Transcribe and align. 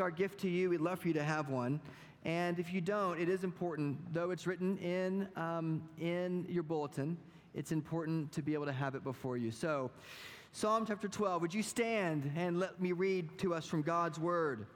Our 0.00 0.10
gift 0.10 0.40
to 0.40 0.48
you. 0.48 0.70
We'd 0.70 0.80
love 0.80 1.00
for 1.00 1.08
you 1.08 1.14
to 1.14 1.22
have 1.22 1.50
one. 1.50 1.78
And 2.24 2.58
if 2.58 2.72
you 2.72 2.80
don't, 2.80 3.20
it 3.20 3.28
is 3.28 3.44
important, 3.44 3.98
though 4.14 4.30
it's 4.30 4.46
written 4.46 4.78
in, 4.78 5.28
um, 5.36 5.82
in 5.98 6.46
your 6.48 6.62
bulletin, 6.62 7.18
it's 7.54 7.70
important 7.70 8.32
to 8.32 8.42
be 8.42 8.54
able 8.54 8.66
to 8.66 8.72
have 8.72 8.94
it 8.94 9.04
before 9.04 9.36
you. 9.36 9.50
So, 9.50 9.90
Psalm 10.52 10.86
chapter 10.86 11.06
12, 11.06 11.42
would 11.42 11.54
you 11.54 11.62
stand 11.62 12.32
and 12.34 12.58
let 12.58 12.80
me 12.80 12.92
read 12.92 13.38
to 13.38 13.54
us 13.54 13.66
from 13.66 13.82
God's 13.82 14.18
word? 14.18 14.66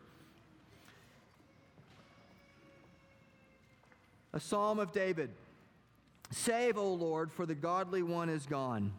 A 4.35 4.41
psalm 4.41 4.79
of 4.79 4.93
David. 4.93 5.31
Save, 6.31 6.77
O 6.77 6.93
Lord, 6.93 7.33
for 7.33 7.47
the 7.47 7.54
godly 7.54 8.03
one 8.03 8.29
is 8.29 8.47
gone, 8.47 8.93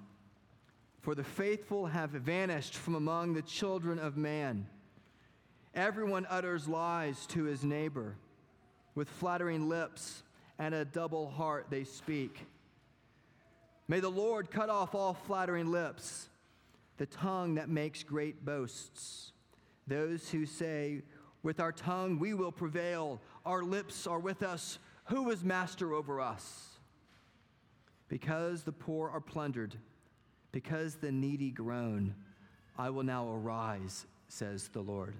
for 1.01 1.13
the 1.13 1.23
faithful 1.23 1.85
have 1.85 2.11
vanished 2.11 2.75
from 2.75 2.95
among 2.95 3.33
the 3.33 3.41
children 3.41 3.99
of 3.99 4.17
man. 4.17 4.67
Everyone 5.75 6.25
utters 6.29 6.67
lies 6.67 7.25
to 7.27 7.43
his 7.43 7.63
neighbor. 7.63 8.15
With 8.95 9.09
flattering 9.09 9.67
lips 9.67 10.23
and 10.57 10.73
a 10.73 10.85
double 10.85 11.29
heart 11.29 11.67
they 11.69 11.83
speak. 11.83 12.47
May 13.87 13.99
the 13.99 14.09
Lord 14.09 14.49
cut 14.49 14.69
off 14.69 14.95
all 14.95 15.13
flattering 15.13 15.69
lips, 15.69 16.29
the 16.97 17.05
tongue 17.05 17.55
that 17.55 17.69
makes 17.69 18.03
great 18.03 18.45
boasts. 18.45 19.33
Those 19.85 20.29
who 20.29 20.45
say, 20.45 21.01
With 21.43 21.59
our 21.59 21.73
tongue 21.73 22.19
we 22.19 22.33
will 22.33 22.53
prevail, 22.53 23.19
our 23.45 23.63
lips 23.63 24.07
are 24.07 24.19
with 24.19 24.43
us, 24.43 24.79
who 25.05 25.29
is 25.29 25.43
master 25.43 25.93
over 25.93 26.19
us? 26.19 26.69
Because 28.07 28.63
the 28.63 28.71
poor 28.71 29.09
are 29.09 29.21
plundered, 29.21 29.75
because 30.51 30.95
the 30.95 31.11
needy 31.11 31.51
groan, 31.51 32.15
I 32.77 32.89
will 32.89 33.03
now 33.03 33.29
arise, 33.29 34.05
says 34.29 34.69
the 34.69 34.81
Lord. 34.81 35.13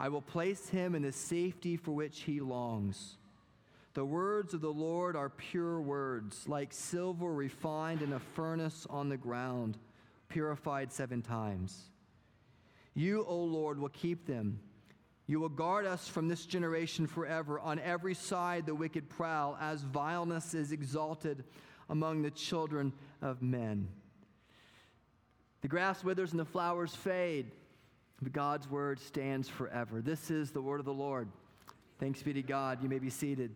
I 0.00 0.08
will 0.08 0.22
place 0.22 0.66
him 0.70 0.94
in 0.94 1.02
the 1.02 1.12
safety 1.12 1.76
for 1.76 1.92
which 1.92 2.22
he 2.22 2.40
longs. 2.40 3.18
The 3.92 4.04
words 4.04 4.54
of 4.54 4.62
the 4.62 4.72
Lord 4.72 5.14
are 5.14 5.28
pure 5.28 5.78
words, 5.78 6.48
like 6.48 6.72
silver 6.72 7.30
refined 7.30 8.00
in 8.00 8.14
a 8.14 8.18
furnace 8.18 8.86
on 8.88 9.10
the 9.10 9.18
ground, 9.18 9.76
purified 10.30 10.90
seven 10.90 11.20
times. 11.20 11.90
You, 12.94 13.26
O 13.26 13.36
Lord, 13.36 13.78
will 13.78 13.90
keep 13.90 14.26
them. 14.26 14.60
You 15.26 15.38
will 15.38 15.50
guard 15.50 15.84
us 15.84 16.08
from 16.08 16.28
this 16.28 16.46
generation 16.46 17.06
forever. 17.06 17.60
On 17.60 17.78
every 17.78 18.14
side, 18.14 18.64
the 18.64 18.74
wicked 18.74 19.10
prowl, 19.10 19.58
as 19.60 19.82
vileness 19.82 20.54
is 20.54 20.72
exalted 20.72 21.44
among 21.90 22.22
the 22.22 22.30
children 22.30 22.94
of 23.20 23.42
men. 23.42 23.86
The 25.60 25.68
grass 25.68 26.02
withers 26.02 26.30
and 26.30 26.40
the 26.40 26.46
flowers 26.46 26.94
fade 26.94 27.52
God's 28.28 28.68
word 28.68 29.00
stands 29.00 29.48
forever. 29.48 30.02
This 30.02 30.30
is 30.30 30.50
the 30.50 30.60
word 30.60 30.78
of 30.78 30.84
the 30.84 30.92
Lord. 30.92 31.28
Thanks 31.98 32.22
be 32.22 32.34
to 32.34 32.42
God. 32.42 32.82
You 32.82 32.88
may 32.88 32.98
be 32.98 33.08
seated. 33.08 33.54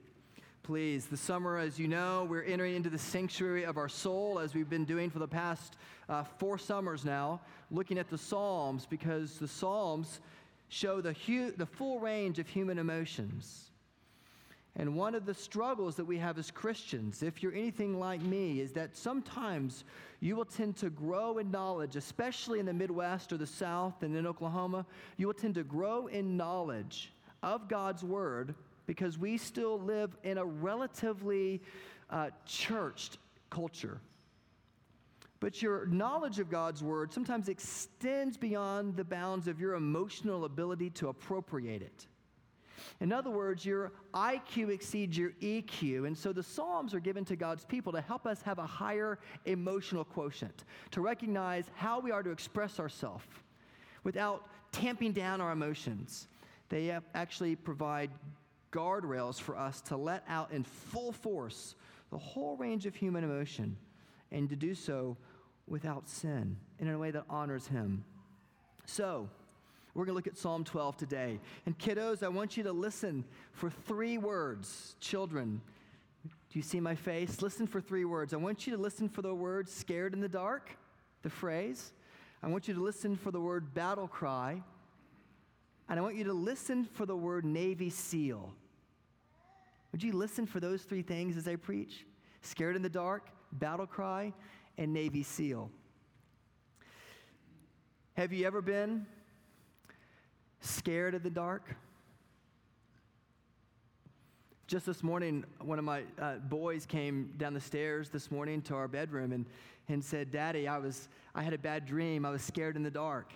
Please, 0.63 1.05
the 1.05 1.17
summer, 1.19 1.59
as 1.59 1.79
you 1.79 1.87
know, 1.87 2.27
we're 2.31 2.43
entering 2.43 2.75
into 2.75 2.89
the 2.89 2.99
sanctuary 2.99 3.65
of 3.65 3.77
our 3.77 3.91
soul, 3.91 4.39
as 4.39 4.55
we've 4.55 4.71
been 4.71 4.87
doing 4.87 5.11
for 5.11 5.19
the 5.19 5.29
past 5.29 5.77
uh, 6.09 6.25
four 6.39 6.57
summers 6.57 7.05
now, 7.05 7.43
looking 7.71 7.99
at 7.99 8.09
the 8.09 8.17
Psalms, 8.17 8.87
because 8.87 9.39
the 9.39 9.49
Psalms 9.49 10.21
show 10.71 11.03
the, 11.03 11.13
hu- 11.27 11.53
the 11.53 11.67
full 11.67 12.01
range 12.01 12.39
of 12.39 12.49
human 12.49 12.79
emotions. 12.79 13.71
And 14.77 14.97
one 14.97 15.15
of 15.15 15.25
the 15.25 15.35
struggles 15.35 15.95
that 15.97 16.05
we 16.05 16.19
have 16.19 16.37
as 16.37 16.51
Christians, 16.51 17.23
if 17.23 17.43
you're 17.43 17.55
anything 17.55 17.99
like 18.01 18.21
me, 18.21 18.61
is 18.61 18.73
that 18.73 18.97
sometimes 18.97 19.85
you 20.19 20.35
will 20.35 20.45
tend 20.45 20.77
to 20.79 20.91
grow 20.91 21.39
in 21.39 21.51
knowledge, 21.53 21.95
especially 21.95 22.59
in 22.59 22.67
the 22.67 22.73
Midwest 22.73 23.33
or 23.33 23.37
the 23.37 23.47
South 23.47 24.03
and 24.03 24.17
in 24.17 24.27
Oklahoma. 24.27 24.85
You 25.17 25.29
will 25.29 25.35
tend 25.35 25.55
to 25.55 25.63
grow 25.63 26.09
in 26.09 26.37
knowledge 26.37 27.13
of 27.43 27.69
God's 27.69 28.03
Word 28.03 28.57
because 28.87 29.17
we 29.17 29.39
still 29.39 29.79
live 29.79 30.17
in 30.25 30.39
a 30.39 30.45
relatively 30.45 31.63
uh, 32.11 32.31
churched 32.45 33.19
culture. 33.51 34.01
But 35.39 35.63
your 35.63 35.87
knowledge 35.87 36.41
of 36.41 36.51
God's 36.51 36.83
Word 36.83 37.13
sometimes 37.13 37.49
extends 37.49 38.37
beyond 38.37 38.97
the 38.97 39.05
bounds 39.05 39.47
of 39.47 39.61
your 39.61 39.75
emotional 39.75 40.47
ability 40.47 40.91
to 40.91 41.09
appropriate 41.09 41.83
it. 41.83 42.07
In 43.01 43.13
other 43.13 43.31
words, 43.31 43.65
your 43.65 43.93
IQ 44.13 44.71
exceeds 44.71 45.17
your 45.17 45.31
EQ. 45.43 46.07
And 46.07 46.17
so 46.17 46.33
the 46.33 46.43
Psalms 46.43 46.95
are 46.95 47.01
given 47.01 47.25
to 47.27 47.37
God's 47.37 47.65
people 47.65 47.93
to 47.93 48.01
help 48.01 48.27
us 48.27 48.43
have 48.43 48.59
a 48.59 48.67
higher 48.67 49.19
emotional 49.45 50.05
quotient, 50.05 50.65
to 50.93 51.01
recognize 51.01 51.65
how 51.75 52.01
we 52.01 52.11
are 52.11 52.23
to 52.23 52.31
express 52.31 52.81
ourselves 52.81 53.25
without 54.05 54.47
tamping 54.73 55.13
down 55.13 55.41
our 55.41 55.53
emotions. 55.53 56.29
They 56.69 56.91
uh, 56.91 57.01
actually 57.15 57.57
provide 57.57 58.11
guardrails 58.73 59.41
for 59.41 59.57
us 59.57 59.81
to 59.83 59.97
let 59.97 60.25
out 60.29 60.51
in 60.51 60.65
full 60.65 61.13
force 61.13 61.75
the 62.11 62.19
whole 62.19 62.57
range 62.57 62.87
of 62.87 62.95
human 62.95 63.25
emotion 63.25 63.77
and 64.33 64.49
to 64.51 64.57
do 64.57 64.75
so 64.75 65.17
without 65.67 66.09
sin 66.09 66.57
in 66.79 66.89
a 66.89 66.99
way 66.99 67.11
that 67.11 67.25
honors 67.31 67.67
Him. 67.67 68.05
So, 68.87 69.29
we're 69.95 70.05
going 70.05 70.13
to 70.13 70.17
look 70.17 70.27
at 70.27 70.37
Psalm 70.37 70.65
12 70.65 70.97
today. 70.97 71.39
And 71.67 71.79
kiddos, 71.79 72.23
I 72.23 72.29
want 72.29 72.57
you 72.57 72.65
to 72.65 72.73
listen 72.73 73.25
for 73.53 73.71
three 73.71 74.19
words. 74.19 74.97
Children, 75.01 75.61
do 76.25 76.59
you 76.59 76.63
see 76.63 76.81
my 76.81 76.97
face? 76.97 77.43
Listen 77.43 77.67
for 77.67 77.81
three 77.81 78.05
words. 78.05 78.35
I 78.35 78.39
want 78.39 78.67
you 78.67 78.77
to 78.77 78.83
listen 78.83 79.09
for 79.09 79.23
the 79.23 79.35
word 79.35 79.69
scared 79.69 80.13
in 80.13 80.21
the 80.21 80.29
dark, 80.29 80.77
the 81.23 81.31
phrase. 81.31 81.93
I 82.43 82.49
want 82.49 82.67
you 82.67 82.75
to 82.75 82.83
listen 82.83 83.17
for 83.17 83.31
the 83.31 83.41
word 83.41 83.73
battle 83.73 84.09
cry. 84.09 84.63
And 85.89 85.99
I 85.99 86.03
want 86.03 86.17
you 86.17 86.25
to 86.25 86.33
listen 86.33 86.85
for 86.93 87.07
the 87.07 87.17
word 87.17 87.45
Navy 87.45 87.91
SEAL. 87.91 88.53
Would 89.93 90.03
you 90.03 90.13
listen 90.13 90.45
for 90.45 90.59
those 90.59 90.83
three 90.83 91.03
things 91.03 91.37
as 91.37 91.47
I 91.47 91.55
preach? 91.55 92.05
Scared 92.41 92.75
in 92.75 92.83
the 92.83 92.89
dark, 92.89 93.29
battle 93.53 93.87
cry, 93.87 94.33
and 94.77 94.93
Navy 94.93 95.23
SEAL. 95.23 95.71
Have 98.15 98.33
you 98.33 98.47
ever 98.47 98.61
been 98.61 99.07
Scared 100.65 101.15
of 101.15 101.23
the 101.23 101.29
dark? 101.29 101.77
Just 104.67 104.87
this 104.87 105.03
morning, 105.03 105.45
one 105.61 105.79
of 105.79 105.85
my 105.85 106.05
uh, 106.19 106.37
boys 106.37 106.87
came 106.87 107.35
down 107.37 107.53
the 107.53 107.61
stairs 107.61 108.09
this 108.09 108.31
morning 108.31 108.63
to 108.63 108.75
our 108.75 108.89
bedroom 108.89 109.33
and, 109.33 109.45
and 109.91 110.03
said, 110.03 110.33
Daddy, 110.33 110.67
I, 110.67 110.79
was, 110.79 111.11
I 111.35 111.43
had 111.43 111.53
a 111.53 111.59
bad 111.59 111.85
dream. 111.85 112.25
I 112.25 112.31
was 112.31 112.41
scared 112.41 112.77
in 112.77 112.83
the 112.83 112.91
dark. 112.91 113.31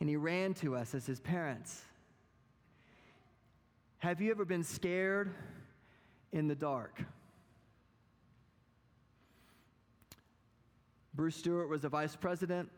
And 0.00 0.08
he 0.08 0.16
ran 0.16 0.54
to 0.54 0.74
us 0.74 0.92
as 0.92 1.06
his 1.06 1.20
parents. 1.20 1.82
Have 3.98 4.20
you 4.20 4.32
ever 4.32 4.44
been 4.44 4.64
scared 4.64 5.32
in 6.32 6.48
the 6.48 6.56
dark? 6.56 7.00
Bruce 11.14 11.36
Stewart 11.36 11.68
was 11.68 11.84
a 11.84 11.88
vice 11.88 12.16
president 12.16 12.70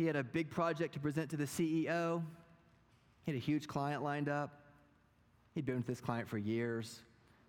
he 0.00 0.06
had 0.06 0.16
a 0.16 0.24
big 0.24 0.48
project 0.48 0.94
to 0.94 0.98
present 0.98 1.28
to 1.28 1.36
the 1.36 1.44
CEO. 1.44 2.22
He 3.24 3.32
had 3.32 3.36
a 3.36 3.44
huge 3.44 3.68
client 3.68 4.02
lined 4.02 4.30
up. 4.30 4.62
He'd 5.54 5.66
been 5.66 5.76
with 5.76 5.86
this 5.86 6.00
client 6.00 6.26
for 6.26 6.38
years. 6.38 7.00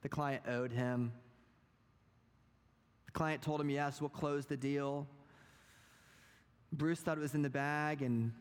The 0.01 0.09
client 0.09 0.44
owed 0.45 0.73
him. 0.73 1.13
The 3.06 3.13
client 3.13 3.41
told 3.41 3.61
him, 3.61 3.69
Yes, 3.69 4.01
we'll 4.01 4.09
close 4.09 4.47
the 4.47 4.57
deal. 4.57 5.07
Bruce 6.73 7.00
thought 7.00 7.17
it 7.17 7.22
was 7.22 7.35
in 7.35 7.41
the 7.41 7.50
bag 7.50 8.01
and 8.01 8.34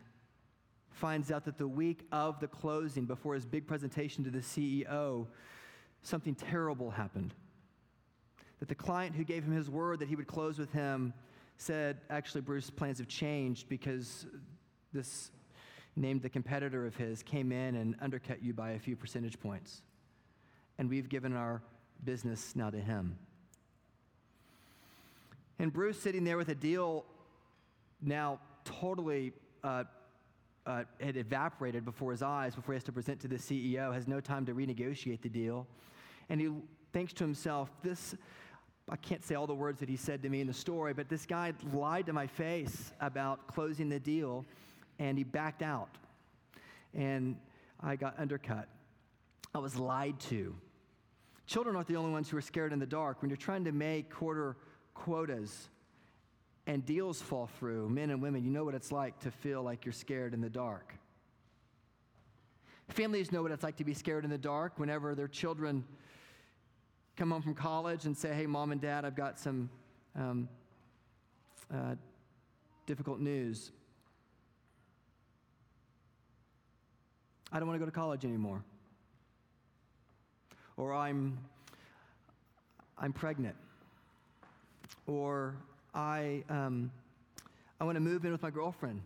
finds 0.90 1.30
out 1.30 1.44
that 1.44 1.56
the 1.56 1.68
week 1.68 2.04
of 2.10 2.40
the 2.40 2.48
closing, 2.48 3.04
before 3.04 3.34
his 3.34 3.46
big 3.46 3.68
presentation 3.68 4.24
to 4.24 4.30
the 4.30 4.40
CEO, 4.40 5.28
something 6.02 6.34
terrible 6.34 6.90
happened. 6.90 7.32
That 8.58 8.68
the 8.68 8.74
client 8.74 9.14
who 9.14 9.22
gave 9.22 9.44
him 9.44 9.52
his 9.52 9.70
word 9.70 10.00
that 10.00 10.08
he 10.08 10.16
would 10.16 10.26
close 10.26 10.58
with 10.58 10.72
him 10.72 11.14
said, 11.60 11.98
actually, 12.08 12.40
Bruce's 12.40 12.70
plans 12.70 12.98
have 12.98 13.08
changed 13.08 13.68
because 13.68 14.26
this 14.92 15.30
named 15.94 16.22
the 16.22 16.28
competitor 16.28 16.86
of 16.86 16.96
his 16.96 17.22
came 17.22 17.52
in 17.52 17.76
and 17.76 17.96
undercut 18.00 18.42
you 18.42 18.54
by 18.54 18.70
a 18.70 18.78
few 18.78 18.96
percentage 18.96 19.38
points. 19.38 19.82
And 20.78 20.88
we've 20.88 21.08
given 21.08 21.36
our 21.36 21.62
business 22.04 22.56
now 22.56 22.70
to 22.70 22.80
him. 22.80 23.18
And 25.58 25.70
Bruce, 25.70 26.00
sitting 26.00 26.24
there 26.24 26.38
with 26.38 26.48
a 26.48 26.54
deal 26.54 27.04
now 28.00 28.40
totally 28.64 29.32
uh, 29.62 29.84
uh, 30.64 30.84
had 30.98 31.18
evaporated 31.18 31.84
before 31.84 32.12
his 32.12 32.22
eyes, 32.22 32.54
before 32.54 32.72
he 32.72 32.76
has 32.76 32.84
to 32.84 32.92
present 32.92 33.20
to 33.20 33.28
the 33.28 33.36
CEO, 33.36 33.92
has 33.92 34.08
no 34.08 34.20
time 34.20 34.46
to 34.46 34.54
renegotiate 34.54 35.20
the 35.20 35.28
deal. 35.28 35.66
And 36.30 36.40
he 36.40 36.50
thinks 36.94 37.12
to 37.14 37.24
himself, 37.24 37.70
This 37.82 38.14
I 38.92 38.96
can't 38.96 39.24
say 39.24 39.36
all 39.36 39.46
the 39.46 39.54
words 39.54 39.78
that 39.80 39.88
he 39.88 39.96
said 39.96 40.20
to 40.24 40.28
me 40.28 40.40
in 40.40 40.48
the 40.48 40.52
story, 40.52 40.92
but 40.92 41.08
this 41.08 41.24
guy 41.24 41.52
lied 41.72 42.06
to 42.06 42.12
my 42.12 42.26
face 42.26 42.92
about 43.00 43.46
closing 43.46 43.88
the 43.88 44.00
deal 44.00 44.44
and 44.98 45.16
he 45.16 45.22
backed 45.22 45.62
out. 45.62 45.88
And 46.92 47.36
I 47.80 47.94
got 47.94 48.18
undercut. 48.18 48.66
I 49.54 49.58
was 49.58 49.76
lied 49.76 50.18
to. 50.20 50.56
Children 51.46 51.76
aren't 51.76 51.86
the 51.86 51.96
only 51.96 52.10
ones 52.10 52.28
who 52.28 52.36
are 52.36 52.42
scared 52.42 52.72
in 52.72 52.80
the 52.80 52.86
dark. 52.86 53.22
When 53.22 53.30
you're 53.30 53.36
trying 53.36 53.64
to 53.64 53.72
make 53.72 54.10
quarter 54.10 54.56
quotas 54.94 55.68
and 56.66 56.84
deals 56.84 57.22
fall 57.22 57.48
through, 57.58 57.88
men 57.90 58.10
and 58.10 58.20
women, 58.20 58.42
you 58.42 58.50
know 58.50 58.64
what 58.64 58.74
it's 58.74 58.90
like 58.90 59.20
to 59.20 59.30
feel 59.30 59.62
like 59.62 59.84
you're 59.84 59.92
scared 59.92 60.34
in 60.34 60.40
the 60.40 60.50
dark. 60.50 60.94
Families 62.88 63.30
know 63.30 63.42
what 63.42 63.52
it's 63.52 63.62
like 63.62 63.76
to 63.76 63.84
be 63.84 63.94
scared 63.94 64.24
in 64.24 64.30
the 64.30 64.38
dark 64.38 64.78
whenever 64.78 65.14
their 65.14 65.28
children 65.28 65.84
come 67.20 67.32
home 67.32 67.42
from 67.42 67.54
college 67.54 68.06
and 68.06 68.16
say, 68.16 68.32
Hey, 68.32 68.46
mom 68.46 68.72
and 68.72 68.80
dad, 68.80 69.04
I've 69.04 69.14
got 69.14 69.38
some 69.38 69.68
um, 70.16 70.48
uh, 71.70 71.94
difficult 72.86 73.20
news. 73.20 73.72
I 77.52 77.58
don't 77.58 77.68
want 77.68 77.78
to 77.78 77.78
go 77.78 77.84
to 77.84 77.94
college 77.94 78.24
anymore. 78.24 78.64
Or 80.78 80.94
I'm, 80.94 81.36
I'm 82.96 83.12
pregnant. 83.12 83.56
Or 85.06 85.56
I, 85.94 86.42
um, 86.48 86.90
I 87.78 87.84
want 87.84 87.96
to 87.96 88.00
move 88.00 88.24
in 88.24 88.32
with 88.32 88.42
my 88.42 88.50
girlfriend. 88.50 89.02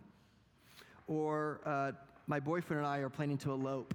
Or 1.07 1.59
uh, 1.65 1.91
my 2.27 2.39
boyfriend 2.39 2.79
and 2.79 2.87
I 2.87 2.99
are 2.99 3.09
planning 3.09 3.37
to 3.39 3.51
elope. 3.51 3.93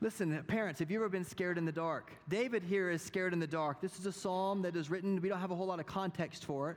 Listen, 0.00 0.40
parents, 0.46 0.78
have 0.78 0.92
you 0.92 0.98
ever 0.98 1.08
been 1.08 1.24
scared 1.24 1.58
in 1.58 1.64
the 1.64 1.72
dark? 1.72 2.12
David 2.28 2.62
here 2.62 2.88
is 2.88 3.02
scared 3.02 3.32
in 3.32 3.40
the 3.40 3.48
dark. 3.48 3.80
This 3.80 3.98
is 3.98 4.06
a 4.06 4.12
psalm 4.12 4.62
that 4.62 4.76
is 4.76 4.90
written, 4.90 5.20
we 5.20 5.28
don't 5.28 5.40
have 5.40 5.50
a 5.50 5.56
whole 5.56 5.66
lot 5.66 5.80
of 5.80 5.86
context 5.86 6.44
for 6.44 6.70
it. 6.70 6.76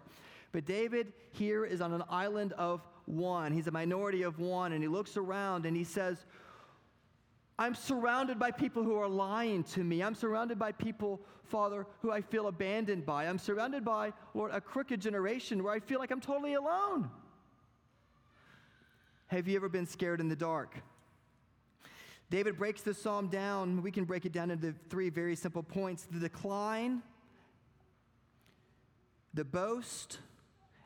But 0.51 0.65
David 0.65 1.13
here 1.31 1.63
is 1.63 1.81
on 1.81 1.93
an 1.93 2.03
island 2.09 2.53
of 2.53 2.81
one. 3.05 3.51
He's 3.53 3.67
a 3.67 3.71
minority 3.71 4.23
of 4.23 4.39
one, 4.39 4.73
and 4.73 4.81
he 4.81 4.87
looks 4.87 5.17
around 5.17 5.67
and 5.67 5.77
he 5.77 5.83
says, 5.83 6.25
I'm 7.59 7.75
surrounded 7.75 8.39
by 8.39 8.49
people 8.49 8.83
who 8.83 8.95
are 8.95 9.07
lying 9.07 9.63
to 9.65 9.83
me. 9.83 10.01
I'm 10.01 10.15
surrounded 10.15 10.57
by 10.57 10.71
people, 10.71 11.21
Father, 11.43 11.85
who 12.01 12.11
I 12.11 12.21
feel 12.21 12.47
abandoned 12.47 13.05
by. 13.05 13.27
I'm 13.27 13.37
surrounded 13.37 13.85
by, 13.85 14.13
Lord, 14.33 14.49
a 14.51 14.59
crooked 14.59 14.99
generation 14.99 15.63
where 15.63 15.73
I 15.73 15.79
feel 15.79 15.99
like 15.99 16.09
I'm 16.09 16.21
totally 16.21 16.55
alone. 16.55 17.11
Have 19.27 19.47
you 19.47 19.55
ever 19.57 19.69
been 19.69 19.85
scared 19.85 20.19
in 20.19 20.27
the 20.27 20.35
dark? 20.35 20.81
David 22.31 22.57
breaks 22.57 22.81
the 22.81 22.93
psalm 22.93 23.27
down. 23.27 23.83
We 23.83 23.91
can 23.91 24.05
break 24.05 24.25
it 24.25 24.31
down 24.31 24.51
into 24.51 24.73
three 24.89 25.09
very 25.09 25.35
simple 25.35 25.61
points 25.61 26.07
the 26.09 26.17
decline, 26.17 27.01
the 29.33 29.43
boast, 29.43 30.19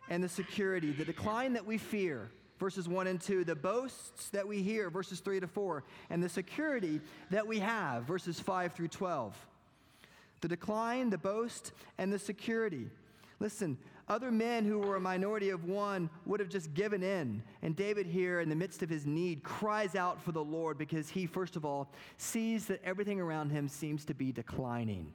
and 0.09 0.23
the 0.23 0.27
security. 0.27 0.91
The 0.91 1.05
decline 1.05 1.53
that 1.53 1.63
we 1.63 1.77
fear, 1.77 2.31
verses 2.59 2.89
1 2.89 3.05
and 3.05 3.21
2, 3.21 3.43
the 3.43 3.55
boasts 3.55 4.29
that 4.31 4.47
we 4.47 4.63
hear, 4.63 4.89
verses 4.89 5.19
3 5.19 5.39
to 5.39 5.47
4, 5.47 5.83
and 6.09 6.23
the 6.23 6.29
security 6.29 6.99
that 7.29 7.45
we 7.45 7.59
have, 7.59 8.05
verses 8.05 8.39
5 8.39 8.73
through 8.73 8.87
12. 8.87 9.37
The 10.41 10.47
decline, 10.47 11.11
the 11.11 11.19
boast, 11.19 11.73
and 11.99 12.11
the 12.11 12.19
security. 12.19 12.89
Listen, 13.39 13.77
other 14.07 14.31
men 14.31 14.65
who 14.65 14.79
were 14.79 14.95
a 14.95 15.01
minority 15.01 15.49
of 15.49 15.65
one 15.65 16.09
would 16.25 16.39
have 16.39 16.49
just 16.49 16.73
given 16.73 17.01
in. 17.01 17.41
And 17.61 17.75
David, 17.75 18.05
here 18.05 18.39
in 18.39 18.49
the 18.49 18.55
midst 18.55 18.83
of 18.83 18.89
his 18.89 19.05
need, 19.05 19.43
cries 19.43 19.95
out 19.95 20.21
for 20.21 20.31
the 20.31 20.43
Lord 20.43 20.77
because 20.77 21.09
he, 21.09 21.25
first 21.25 21.55
of 21.55 21.65
all, 21.65 21.89
sees 22.17 22.65
that 22.67 22.83
everything 22.83 23.19
around 23.19 23.49
him 23.49 23.67
seems 23.67 24.05
to 24.05 24.13
be 24.13 24.31
declining. 24.31 25.13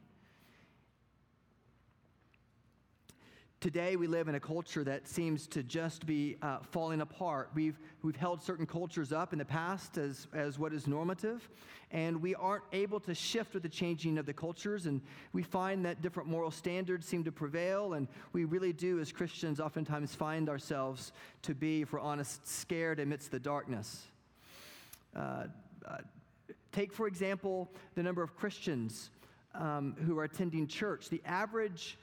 Today, 3.61 3.97
we 3.97 4.07
live 4.07 4.27
in 4.29 4.37
a 4.37 4.41
culture 4.41 4.83
that 4.85 5.07
seems 5.07 5.47
to 5.49 5.63
just 5.63 6.07
be 6.07 6.39
uh, 6.41 6.61
falling 6.71 7.03
apart. 7.03 7.51
We've, 7.55 7.79
we've 8.03 8.17
held 8.17 8.43
certain 8.43 8.65
cultures 8.65 9.13
up 9.13 9.35
in 9.35 9.39
the 9.39 9.45
past 9.45 9.99
as, 9.99 10.29
as 10.33 10.59
what 10.59 10.73
is 10.73 10.87
normative, 10.87 11.47
and 11.91 12.23
we 12.23 12.35
aren't 12.35 12.65
able 12.73 13.01
to 13.01 13.15
shift 13.15 13.53
with 13.53 13.63
the 13.63 13.69
changing 13.69 14.17
of 14.17 14.25
the 14.25 14.33
cultures. 14.33 14.87
And 14.87 15.03
we 15.35 15.43
find 15.43 15.85
that 15.85 16.01
different 16.01 16.27
moral 16.27 16.51
standards 16.51 17.07
seem 17.07 17.23
to 17.25 17.33
prevail, 17.33 17.93
and 17.93 18.09
we 18.33 18.47
really 18.47 18.73
do, 18.73 18.99
as 18.99 19.13
Christians, 19.13 19.61
oftentimes 19.61 20.15
find 20.15 20.49
ourselves 20.49 21.13
to 21.43 21.55
be, 21.55 21.83
if 21.83 21.93
we're 21.93 22.01
honest, 22.01 22.49
scared 22.49 22.99
amidst 22.99 23.31
the 23.31 23.41
darkness. 23.41 24.07
Uh, 25.15 25.45
uh, 25.87 25.99
take, 26.73 26.95
for 26.95 27.07
example, 27.07 27.69
the 27.95 28.03
number 28.03 28.23
of 28.23 28.35
Christians 28.35 29.11
um, 29.55 29.97
who 30.07 30.19
are 30.19 30.25
attending 30.25 30.67
church. 30.67 31.11
The 31.11 31.21
average 31.27 31.99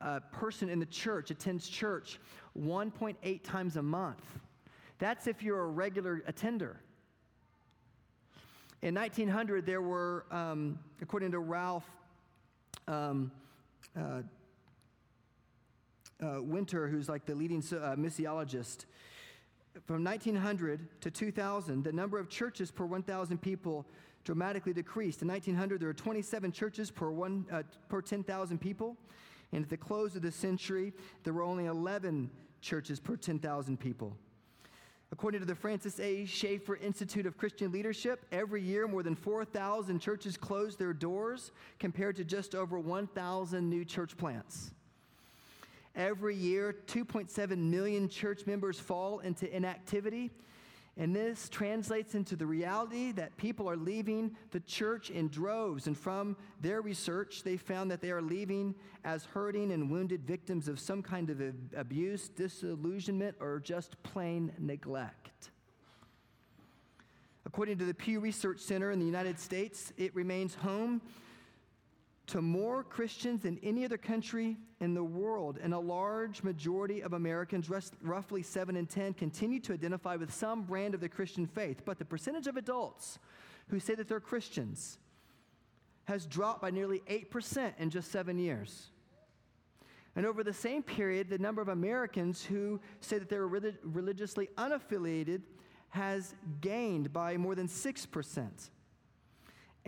a 0.00 0.20
person 0.20 0.68
in 0.68 0.78
the 0.78 0.86
church 0.86 1.30
attends 1.30 1.68
church 1.68 2.18
1.8 2.58 3.42
times 3.42 3.76
a 3.76 3.82
month. 3.82 4.24
That's 4.98 5.26
if 5.26 5.42
you're 5.42 5.60
a 5.60 5.68
regular 5.68 6.22
attender. 6.26 6.80
In 8.82 8.94
1900, 8.94 9.66
there 9.66 9.82
were, 9.82 10.24
um, 10.30 10.78
according 11.02 11.32
to 11.32 11.40
Ralph 11.40 11.88
um, 12.86 13.32
uh, 13.96 14.22
uh, 16.22 16.42
Winter, 16.42 16.86
who's 16.86 17.08
like 17.08 17.26
the 17.26 17.34
leading 17.34 17.58
uh, 17.58 17.96
missiologist, 17.96 18.84
from 19.86 20.04
1900 20.04 21.00
to 21.00 21.10
2000, 21.10 21.84
the 21.84 21.92
number 21.92 22.18
of 22.18 22.28
churches 22.28 22.70
per 22.70 22.84
1,000 22.84 23.38
people 23.38 23.86
dramatically 24.24 24.72
decreased. 24.72 25.22
In 25.22 25.28
1900, 25.28 25.80
there 25.80 25.88
were 25.88 25.94
27 25.94 26.52
churches 26.52 26.90
per, 26.90 27.10
one, 27.10 27.46
uh, 27.52 27.62
per 27.88 28.00
10,000 28.00 28.60
people. 28.60 28.96
And 29.52 29.64
at 29.64 29.70
the 29.70 29.76
close 29.76 30.14
of 30.16 30.22
the 30.22 30.32
century, 30.32 30.92
there 31.24 31.32
were 31.32 31.42
only 31.42 31.66
11 31.66 32.30
churches 32.60 33.00
per 33.00 33.16
10,000 33.16 33.78
people. 33.78 34.16
According 35.10 35.40
to 35.40 35.46
the 35.46 35.54
Francis 35.54 35.98
A. 36.00 36.26
Schaeffer 36.26 36.76
Institute 36.76 37.24
of 37.24 37.38
Christian 37.38 37.72
Leadership, 37.72 38.26
every 38.30 38.60
year 38.60 38.86
more 38.86 39.02
than 39.02 39.14
4,000 39.14 40.00
churches 40.00 40.36
close 40.36 40.76
their 40.76 40.92
doors 40.92 41.50
compared 41.78 42.16
to 42.16 42.24
just 42.24 42.54
over 42.54 42.78
1,000 42.78 43.70
new 43.70 43.86
church 43.86 44.18
plants. 44.18 44.72
Every 45.96 46.36
year, 46.36 46.76
2.7 46.86 47.56
million 47.56 48.08
church 48.08 48.46
members 48.46 48.78
fall 48.78 49.20
into 49.20 49.54
inactivity 49.54 50.30
and 51.00 51.14
this 51.14 51.48
translates 51.48 52.16
into 52.16 52.34
the 52.34 52.44
reality 52.44 53.12
that 53.12 53.36
people 53.36 53.70
are 53.70 53.76
leaving 53.76 54.36
the 54.50 54.58
church 54.58 55.10
in 55.10 55.28
droves. 55.28 55.86
And 55.86 55.96
from 55.96 56.36
their 56.60 56.82
research, 56.82 57.44
they 57.44 57.56
found 57.56 57.88
that 57.92 58.00
they 58.00 58.10
are 58.10 58.20
leaving 58.20 58.74
as 59.04 59.24
hurting 59.24 59.70
and 59.70 59.88
wounded 59.88 60.26
victims 60.26 60.66
of 60.66 60.80
some 60.80 61.00
kind 61.00 61.30
of 61.30 61.40
abuse, 61.76 62.28
disillusionment, 62.28 63.36
or 63.38 63.60
just 63.60 64.02
plain 64.02 64.52
neglect. 64.58 65.50
According 67.46 67.78
to 67.78 67.84
the 67.84 67.94
Pew 67.94 68.18
Research 68.18 68.58
Center 68.58 68.90
in 68.90 68.98
the 68.98 69.06
United 69.06 69.38
States, 69.38 69.92
it 69.96 70.12
remains 70.16 70.56
home 70.56 71.00
to 72.28 72.42
more 72.42 72.84
Christians 72.84 73.42
than 73.42 73.58
any 73.62 73.84
other 73.84 73.96
country 73.96 74.56
in 74.80 74.94
the 74.94 75.02
world, 75.02 75.58
and 75.62 75.74
a 75.74 75.78
large 75.78 76.42
majority 76.42 77.02
of 77.02 77.14
Americans, 77.14 77.70
roughly 78.02 78.42
7 78.42 78.76
in 78.76 78.86
10, 78.86 79.14
continue 79.14 79.58
to 79.60 79.72
identify 79.72 80.14
with 80.16 80.32
some 80.32 80.62
brand 80.62 80.94
of 80.94 81.00
the 81.00 81.08
Christian 81.08 81.46
faith. 81.46 81.82
But 81.84 81.98
the 81.98 82.04
percentage 82.04 82.46
of 82.46 82.56
adults 82.56 83.18
who 83.68 83.80
say 83.80 83.94
that 83.94 84.08
they're 84.08 84.20
Christians 84.20 84.98
has 86.04 86.26
dropped 86.26 86.62
by 86.62 86.70
nearly 86.70 87.00
8% 87.08 87.72
in 87.78 87.90
just 87.90 88.10
seven 88.10 88.38
years. 88.38 88.88
And 90.14 90.26
over 90.26 90.42
the 90.42 90.54
same 90.54 90.82
period, 90.82 91.28
the 91.28 91.38
number 91.38 91.62
of 91.62 91.68
Americans 91.68 92.44
who 92.44 92.80
say 93.00 93.18
that 93.18 93.28
they're 93.28 93.46
relig- 93.46 93.78
religiously 93.82 94.48
unaffiliated 94.56 95.42
has 95.90 96.34
gained 96.60 97.12
by 97.12 97.36
more 97.36 97.54
than 97.54 97.68
6% 97.68 98.70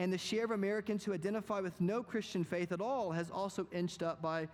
and 0.01 0.11
the 0.11 0.19
share 0.19 0.47
of 0.47 0.51
Americans 0.51 1.05
who 1.05 1.13
identify 1.13 1.61
with 1.61 1.79
no 1.79 2.03
Christian 2.03 2.43
faith 2.43 2.73
at 2.73 2.81
all 2.81 3.13
has 3.13 3.31
also 3.31 3.67
inched 3.71 4.03
up 4.03 4.23
by 4.23 4.49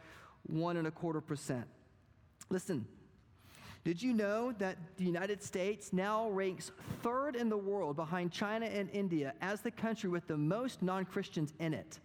one 0.49 0.77
and 0.77 0.89
a 0.89 0.91
quarter 0.91 1.21
percent. 1.21 1.65
Listen, 2.51 2.85
did 3.85 4.03
you 4.03 4.13
know 4.13 4.51
that 4.59 4.77
the 4.97 5.05
United 5.05 5.41
States 5.41 5.93
now 5.93 6.29
ranks 6.31 6.73
third 7.01 7.37
in 7.37 7.49
the 7.49 7.57
world 7.57 7.95
behind 7.95 8.33
China 8.33 8.67
and 8.67 8.91
India 8.91 9.35
as 9.41 9.61
the 9.61 9.71
country 9.71 10.11
with 10.11 10.27
the 10.27 10.37
most 10.37 10.83
non 10.83 11.05
Christians 11.05 11.55
in 11.61 11.73
it? 11.73 12.01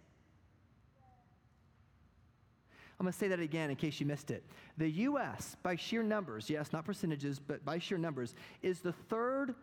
I'm 3.00 3.06
going 3.06 3.12
to 3.12 3.18
say 3.18 3.26
that 3.26 3.40
again 3.40 3.70
in 3.70 3.74
case 3.74 3.98
you 3.98 4.06
missed 4.06 4.30
it. 4.30 4.44
The 4.78 4.88
U.S., 4.88 5.56
by 5.64 5.74
sheer 5.74 6.04
numbers, 6.04 6.48
yes, 6.48 6.72
not 6.72 6.84
percentages, 6.84 7.40
but 7.40 7.64
by 7.64 7.80
sheer 7.80 7.98
numbers, 7.98 8.36
is 8.62 8.78
the 8.78 8.92
third 8.92 9.56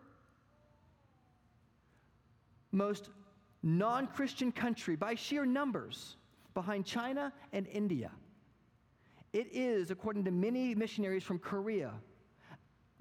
most 2.72 3.08
non 3.62 4.06
Christian 4.06 4.52
country 4.52 4.96
by 4.96 5.14
sheer 5.14 5.44
numbers 5.44 6.16
behind 6.54 6.86
China 6.86 7.32
and 7.52 7.66
India. 7.68 8.10
It 9.32 9.48
is, 9.52 9.90
according 9.90 10.24
to 10.24 10.30
many 10.30 10.74
missionaries 10.74 11.22
from 11.22 11.38
Korea, 11.38 11.92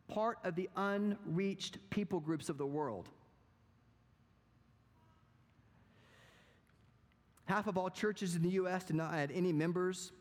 part 0.07 0.37
of 0.43 0.55
the 0.55 0.69
unreached 0.75 1.77
people 1.89 2.19
groups 2.19 2.49
of 2.49 2.57
the 2.57 2.65
world. 2.65 3.09
Half 7.45 7.65
of 7.65 7.77
all 7.77 7.89
churches 7.89 8.35
in 8.35 8.43
the 8.43 8.49
U.S. 8.49 8.83
did 8.83 8.95
not 8.95 9.13
add 9.13 9.31
any 9.33 9.51
members 9.51 10.11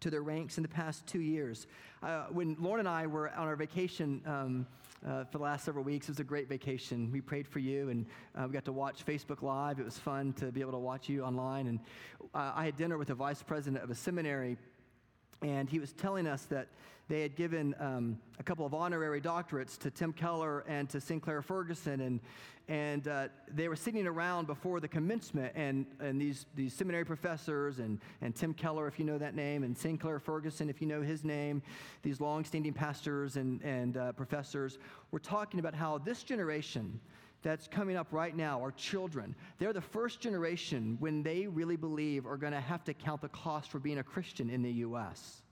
to 0.00 0.10
their 0.10 0.22
ranks 0.22 0.58
in 0.58 0.62
the 0.62 0.68
past 0.68 1.06
two 1.06 1.20
years. 1.20 1.66
Uh, 2.02 2.24
when 2.30 2.54
Lauren 2.60 2.80
and 2.80 2.88
I 2.88 3.06
were 3.06 3.30
on 3.30 3.48
our 3.48 3.56
vacation 3.56 4.20
um, 4.26 4.66
uh, 5.06 5.24
for 5.24 5.38
the 5.38 5.44
last 5.44 5.64
several 5.64 5.84
weeks. 5.84 6.08
It 6.08 6.12
was 6.12 6.20
a 6.20 6.24
great 6.24 6.48
vacation. 6.48 7.10
We 7.12 7.20
prayed 7.20 7.46
for 7.46 7.58
you, 7.58 7.88
and 7.90 8.06
uh, 8.36 8.44
we 8.46 8.52
got 8.52 8.64
to 8.66 8.72
watch 8.72 9.04
Facebook 9.04 9.42
Live. 9.42 9.78
It 9.78 9.84
was 9.84 9.98
fun 9.98 10.32
to 10.34 10.50
be 10.52 10.60
able 10.60 10.72
to 10.72 10.78
watch 10.78 11.08
you 11.08 11.22
online. 11.22 11.66
And 11.66 11.80
uh, 12.34 12.52
I 12.54 12.64
had 12.64 12.76
dinner 12.76 12.98
with 12.98 13.08
the 13.08 13.14
vice 13.14 13.42
president 13.42 13.82
of 13.82 13.90
a 13.90 13.94
seminary 13.94 14.56
And 15.42 15.68
he 15.68 15.78
was 15.78 15.92
telling 15.92 16.26
us 16.26 16.44
that 16.46 16.68
they 17.08 17.22
had 17.22 17.36
given 17.36 17.74
um, 17.80 18.18
a 18.38 18.42
couple 18.42 18.66
of 18.66 18.74
honorary 18.74 19.20
doctorates 19.20 19.78
to 19.78 19.90
Tim 19.90 20.12
Keller 20.12 20.60
and 20.68 20.90
to 20.90 21.00
Sinclair 21.00 21.40
Ferguson, 21.40 22.00
and, 22.02 22.20
and 22.68 23.08
uh, 23.08 23.28
they 23.54 23.68
were 23.68 23.76
sitting 23.76 24.06
around 24.06 24.46
before 24.46 24.78
the 24.78 24.88
commencement, 24.88 25.52
and, 25.54 25.86
and 26.00 26.20
these, 26.20 26.44
these 26.54 26.74
seminary 26.74 27.06
professors, 27.06 27.78
and, 27.78 27.98
and 28.20 28.36
Tim 28.36 28.52
Keller, 28.52 28.86
if 28.86 28.98
you 28.98 29.06
know 29.06 29.16
that 29.16 29.34
name, 29.34 29.62
and 29.62 29.76
Sinclair 29.76 30.18
Ferguson, 30.18 30.68
if 30.68 30.82
you 30.82 30.86
know 30.86 31.00
his 31.00 31.24
name, 31.24 31.62
these 32.02 32.20
long-standing 32.20 32.74
pastors 32.74 33.36
and, 33.36 33.62
and 33.62 33.96
uh, 33.96 34.12
professors, 34.12 34.78
were 35.10 35.18
talking 35.18 35.60
about 35.60 35.74
how 35.74 35.96
this 35.96 36.22
generation 36.22 37.00
that's 37.42 37.68
coming 37.68 37.96
up 37.96 38.08
right 38.10 38.36
now, 38.36 38.60
our 38.60 38.72
children, 38.72 39.34
they're 39.58 39.72
the 39.72 39.80
first 39.80 40.20
generation 40.20 40.96
when 41.00 41.22
they 41.22 41.46
really 41.46 41.76
believe 41.76 42.26
are 42.26 42.36
going 42.36 42.52
to 42.52 42.60
have 42.60 42.84
to 42.84 42.94
count 42.94 43.20
the 43.20 43.28
cost 43.28 43.70
for 43.70 43.78
being 43.78 43.98
a 43.98 44.02
Christian 44.02 44.50
in 44.50 44.62
the 44.62 44.72
U.S. 44.72 45.42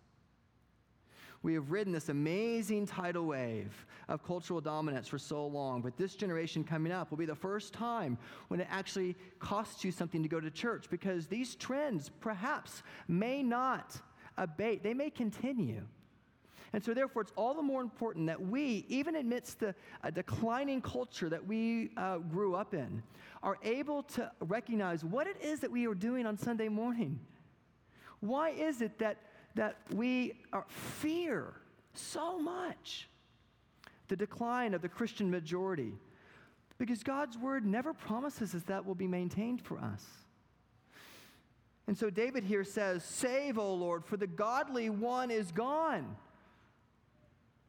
We 1.43 1.55
have 1.55 1.71
ridden 1.71 1.93
this 1.93 2.09
amazing 2.09 2.87
tidal 2.87 3.27
wave 3.27 3.87
of 4.09 4.25
cultural 4.25 4.61
dominance 4.61 5.07
for 5.07 5.19
so 5.19 5.47
long, 5.47 5.81
but 5.81 5.97
this 5.97 6.17
generation 6.17 6.65
coming 6.65 6.93
up 6.93 7.11
will 7.11 7.19
be 7.19 7.27
the 7.27 7.35
first 7.35 7.73
time 7.73 8.19
when 8.49 8.61
it 8.61 8.67
actually 8.71 9.15
costs 9.39 9.85
you 9.85 9.93
something 9.93 10.23
to 10.23 10.29
go 10.29 10.41
to 10.41 10.51
church 10.51 10.87
because 10.91 11.29
these 11.29 11.55
trends 11.55 12.11
perhaps 12.21 12.83
may 13.07 13.43
not 13.43 14.01
abate, 14.37 14.83
they 14.83 14.95
may 14.95 15.11
continue. 15.11 15.83
And 16.77 16.85
so, 16.85 16.93
therefore, 16.93 17.23
it's 17.23 17.33
all 17.37 17.55
the 17.55 17.63
more 17.63 17.81
important 17.81 18.27
that 18.27 18.39
we, 18.39 18.85
even 18.91 19.17
amidst 19.17 19.61
the 19.61 19.75
declining 20.13 20.83
culture 20.83 21.31
that 21.31 21.47
we 21.47 21.89
uh, 21.97 22.19
grew 22.19 22.55
up 22.55 22.75
in, 22.75 23.03
are 23.43 23.57
able 23.63 24.03
to 24.03 24.31
recognize 24.41 25.03
what 25.03 25.27
it 25.27 25.39
is 25.41 25.61
that 25.61 25.71
we 25.71 25.87
are 25.87 25.95
doing 25.95 26.27
on 26.27 26.37
Sunday 26.37 26.69
morning. 26.69 27.19
Why 28.21 28.51
is 28.51 28.83
it 28.83 28.99
that 28.99 29.23
that 29.55 29.79
we 29.95 30.35
fear 30.69 31.55
so 31.95 32.39
much 32.39 33.09
the 34.09 34.17
decline 34.17 34.75
of 34.75 34.83
the 34.83 34.89
Christian 34.91 35.31
majority 35.31 35.95
because 36.77 37.03
God's 37.03 37.39
word 37.39 37.65
never 37.65 37.95
promises 37.95 38.55
us 38.55 38.65
that 38.65 38.85
will 38.85 38.95
be 38.95 39.07
maintained 39.07 39.63
for 39.63 39.79
us. 39.79 40.05
And 41.87 41.97
so 41.97 42.11
David 42.11 42.45
here 42.45 42.65
says, 42.65 43.03
Save, 43.03 43.57
O 43.57 43.73
Lord, 43.73 44.05
for 44.05 44.19
the 44.19 44.27
godly 44.27 44.91
one 44.91 45.31
is 45.31 45.51
gone. 45.53 46.17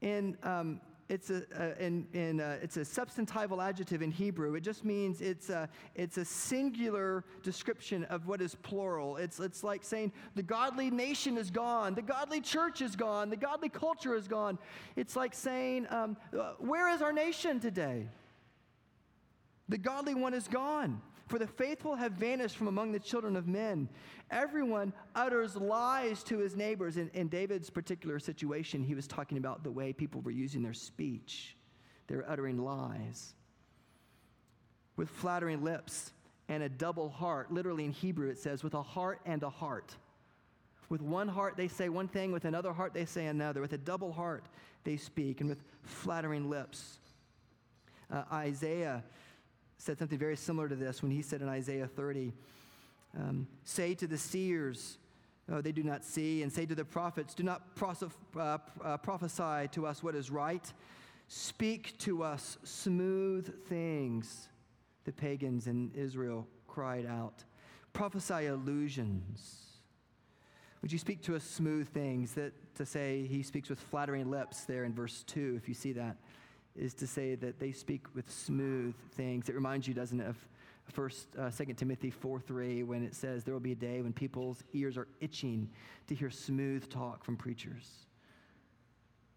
In 0.01 0.37
um, 0.43 0.79
it's 1.09 1.29
a, 1.29 1.43
uh, 1.55 1.63
uh, 1.63 2.57
it's 2.61 2.75
a 2.75 2.81
substantival 2.81 3.65
adjective 3.65 4.01
in 4.01 4.11
Hebrew. 4.11 4.55
It 4.55 4.61
just 4.61 4.83
means 4.83 5.21
it's 5.21 5.49
a, 5.49 5.69
it's 5.95 6.17
a 6.17 6.25
singular 6.25 7.23
description 7.43 8.03
of 8.05 8.27
what 8.27 8.41
is 8.41 8.55
plural. 8.55 9.15
It's, 9.15 9.39
it's 9.39 9.63
like 9.63 9.85
saying 9.85 10.11
the 10.35 10.43
godly 10.43 10.89
nation 10.89 11.37
is 11.37 11.49
gone, 11.49 11.95
the 11.95 12.01
godly 12.01 12.41
church 12.41 12.81
is 12.81 12.97
gone, 12.97 13.29
the 13.29 13.37
godly 13.37 13.69
culture 13.69 14.15
is 14.15 14.27
gone. 14.27 14.59
It's 14.97 15.15
like 15.15 15.33
saying, 15.33 15.87
um, 15.89 16.17
uh, 16.37 16.53
where 16.59 16.89
is 16.89 17.01
our 17.01 17.13
nation 17.13 17.61
today? 17.61 18.09
The 19.69 19.77
godly 19.77 20.13
one 20.13 20.33
is 20.33 20.47
gone. 20.47 21.01
For 21.27 21.37
the 21.37 21.47
faithful 21.47 21.95
have 21.95 22.13
vanished 22.13 22.55
from 22.55 22.67
among 22.67 22.93
the 22.93 22.99
children 22.99 23.35
of 23.35 23.47
men. 23.47 23.89
Everyone 24.31 24.93
utters 25.13 25.57
lies 25.57 26.23
to 26.23 26.37
his 26.37 26.55
neighbors. 26.55 26.95
In, 26.95 27.09
in, 27.13 27.27
David's 27.27 27.69
particular 27.69 28.17
situation, 28.17 28.81
he 28.81 28.95
was 28.95 29.07
talking 29.07 29.37
about 29.37 29.63
the 29.63 29.71
way 29.71 29.91
people 29.91 30.21
were 30.21 30.31
using 30.31 30.63
their 30.63 30.73
speech. 30.73 31.57
They 32.07 32.15
were 32.15 32.29
uttering 32.29 32.57
lies. 32.57 33.33
With 34.95 35.09
flattering 35.09 35.63
lips 35.63 36.13
and 36.47 36.63
a 36.63 36.69
double 36.69 37.09
heart. 37.09 37.51
Literally 37.51 37.83
in 37.83 37.91
Hebrew, 37.91 38.29
it 38.29 38.39
says, 38.39 38.63
with 38.63 38.73
a 38.73 38.81
heart 38.81 39.19
and 39.25 39.43
a 39.43 39.49
heart. 39.49 39.93
With 40.87 41.01
one 41.01 41.27
heart, 41.27 41.57
they 41.57 41.67
say 41.67 41.89
one 41.89 42.07
thing. 42.07 42.31
With 42.31 42.45
another 42.45 42.71
heart, 42.71 42.93
they 42.93 43.03
say 43.03 43.25
another. 43.25 43.59
With 43.59 43.73
a 43.73 43.77
double 43.77 44.13
heart, 44.13 44.45
they 44.85 44.95
speak. 44.95 45.41
And 45.41 45.49
with 45.49 45.61
flattering 45.83 46.49
lips. 46.49 46.99
Uh, 48.09 48.23
Isaiah 48.31 49.03
said 49.77 49.99
something 49.99 50.17
very 50.17 50.35
similar 50.35 50.67
to 50.67 50.75
this 50.75 51.01
when 51.01 51.11
he 51.11 51.21
said 51.21 51.41
in 51.41 51.49
Isaiah 51.49 51.87
30, 51.87 52.33
um, 53.17 53.47
Say 53.63 53.93
to 53.95 54.07
the 54.07 54.17
seers, 54.17 54.97
oh, 55.51 55.61
they 55.61 55.71
do 55.71 55.83
not 55.83 56.03
see, 56.03 56.43
and 56.43 56.51
say 56.51 56.65
to 56.65 56.75
the 56.75 56.85
prophets, 56.85 57.33
Do 57.33 57.43
not 57.43 57.61
uh, 57.81 58.57
uh, 58.83 58.97
prophesy 58.97 59.67
to 59.71 59.85
us 59.85 60.03
what 60.03 60.15
is 60.15 60.29
right. 60.29 60.71
Speak 61.27 61.97
to 61.99 62.23
us 62.23 62.57
smooth 62.63 63.65
things, 63.67 64.49
the 65.03 65.11
pagans 65.11 65.67
in 65.67 65.91
Israel 65.93 66.47
cried 66.67 67.05
out. 67.05 67.43
Prophesy 67.93 68.45
illusions. 68.45 69.63
Would 70.81 70.91
you 70.91 70.99
speak 70.99 71.21
to 71.23 71.35
us 71.35 71.43
smooth 71.43 71.87
things 71.89 72.33
that 72.33 72.53
to 72.75 72.85
say 72.85 73.25
he 73.27 73.41
speaks 73.41 73.69
with 73.69 73.79
flattering 73.79 74.29
lips 74.29 74.63
there 74.65 74.83
in 74.85 74.93
verse 74.93 75.23
2, 75.27 75.55
if 75.57 75.67
you 75.67 75.73
see 75.73 75.91
that? 75.93 76.17
Is 76.77 76.93
to 76.95 77.07
say 77.07 77.35
that 77.35 77.59
they 77.59 77.71
speak 77.71 78.05
with 78.13 78.29
smooth 78.31 78.95
things. 79.11 79.49
It 79.49 79.55
reminds 79.55 79.87
you, 79.87 79.93
doesn't 79.93 80.19
it, 80.19 80.27
of 80.27 80.37
First, 80.93 81.27
uh, 81.35 81.49
Second 81.49 81.75
Timothy 81.75 82.09
four 82.09 82.39
three, 82.39 82.81
when 82.81 83.03
it 83.03 83.13
says 83.13 83.43
there 83.43 83.53
will 83.53 83.59
be 83.59 83.73
a 83.73 83.75
day 83.75 84.01
when 84.01 84.13
people's 84.13 84.63
ears 84.71 84.97
are 84.97 85.09
itching 85.19 85.69
to 86.07 86.15
hear 86.15 86.29
smooth 86.29 86.89
talk 86.89 87.25
from 87.25 87.35
preachers, 87.35 88.07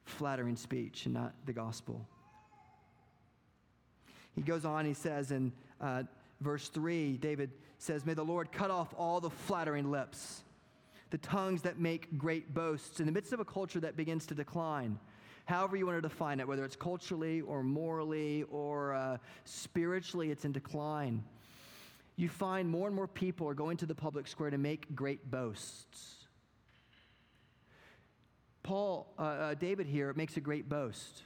flattering 0.05 0.55
speech, 0.55 1.07
and 1.07 1.15
not 1.15 1.35
the 1.47 1.53
gospel. 1.53 2.07
He 4.37 4.43
goes 4.43 4.65
on. 4.65 4.85
He 4.85 4.95
says 4.95 5.33
in 5.33 5.53
uh, 5.81 6.05
verse 6.41 6.69
three, 6.69 7.17
David 7.17 7.51
says, 7.79 8.07
"May 8.07 8.15
the 8.15 8.25
Lord 8.25 8.53
cut 8.53 8.71
off 8.71 8.95
all 8.97 9.21
the 9.21 9.31
flattering 9.31 9.91
lips." 9.91 10.45
The 11.11 11.19
tongues 11.19 11.63
that 11.63 11.81
make 11.81 12.17
great 12.17 12.55
boasts 12.55 13.01
in 13.01 13.07
the 13.07 13.13
midst 13.13 13.33
of 13.33 13.41
a 13.41 13.45
culture 13.45 13.81
that 13.81 13.97
begins 13.97 14.25
to 14.27 14.37
decline 14.37 15.01
however 15.51 15.77
you 15.77 15.85
want 15.85 15.99
to 15.99 16.09
define 16.09 16.39
it, 16.39 16.47
whether 16.47 16.65
it's 16.65 16.77
culturally 16.77 17.41
or 17.41 17.63
morally 17.65 18.45
or 18.51 18.95
uh, 18.95 19.17
spiritually, 19.45 20.31
it's 20.31 20.45
in 20.45 20.53
decline. 20.53 21.25
You 22.17 22.29
find 22.29 22.69
more 22.69 22.87
and 22.87 22.95
more 22.95 23.09
people 23.09 23.49
are 23.49 23.55
going 23.55 23.77
to 23.79 23.87
the 23.87 23.95
public 23.95 24.29
square 24.29 24.51
to 24.51 24.59
make 24.59 24.95
great 24.95 25.29
boasts. 25.29 26.27
Paul, 28.63 29.13
uh, 29.19 29.23
uh, 29.23 29.55
David 29.55 29.89
here 29.89 30.13
makes 30.15 30.37
a 30.37 30.41
great 30.41 30.69
boast. 30.69 31.23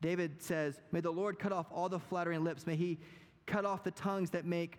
David 0.00 0.42
says, 0.42 0.80
May 0.90 1.00
the 1.00 1.12
Lord 1.12 1.38
cut 1.38 1.52
off 1.52 1.66
all 1.70 1.88
the 1.88 2.00
flattering 2.00 2.42
lips. 2.42 2.66
May 2.66 2.76
he 2.76 2.98
cut 3.46 3.64
off 3.64 3.84
the 3.84 3.92
tongues 3.92 4.30
that 4.30 4.44
make 4.44 4.78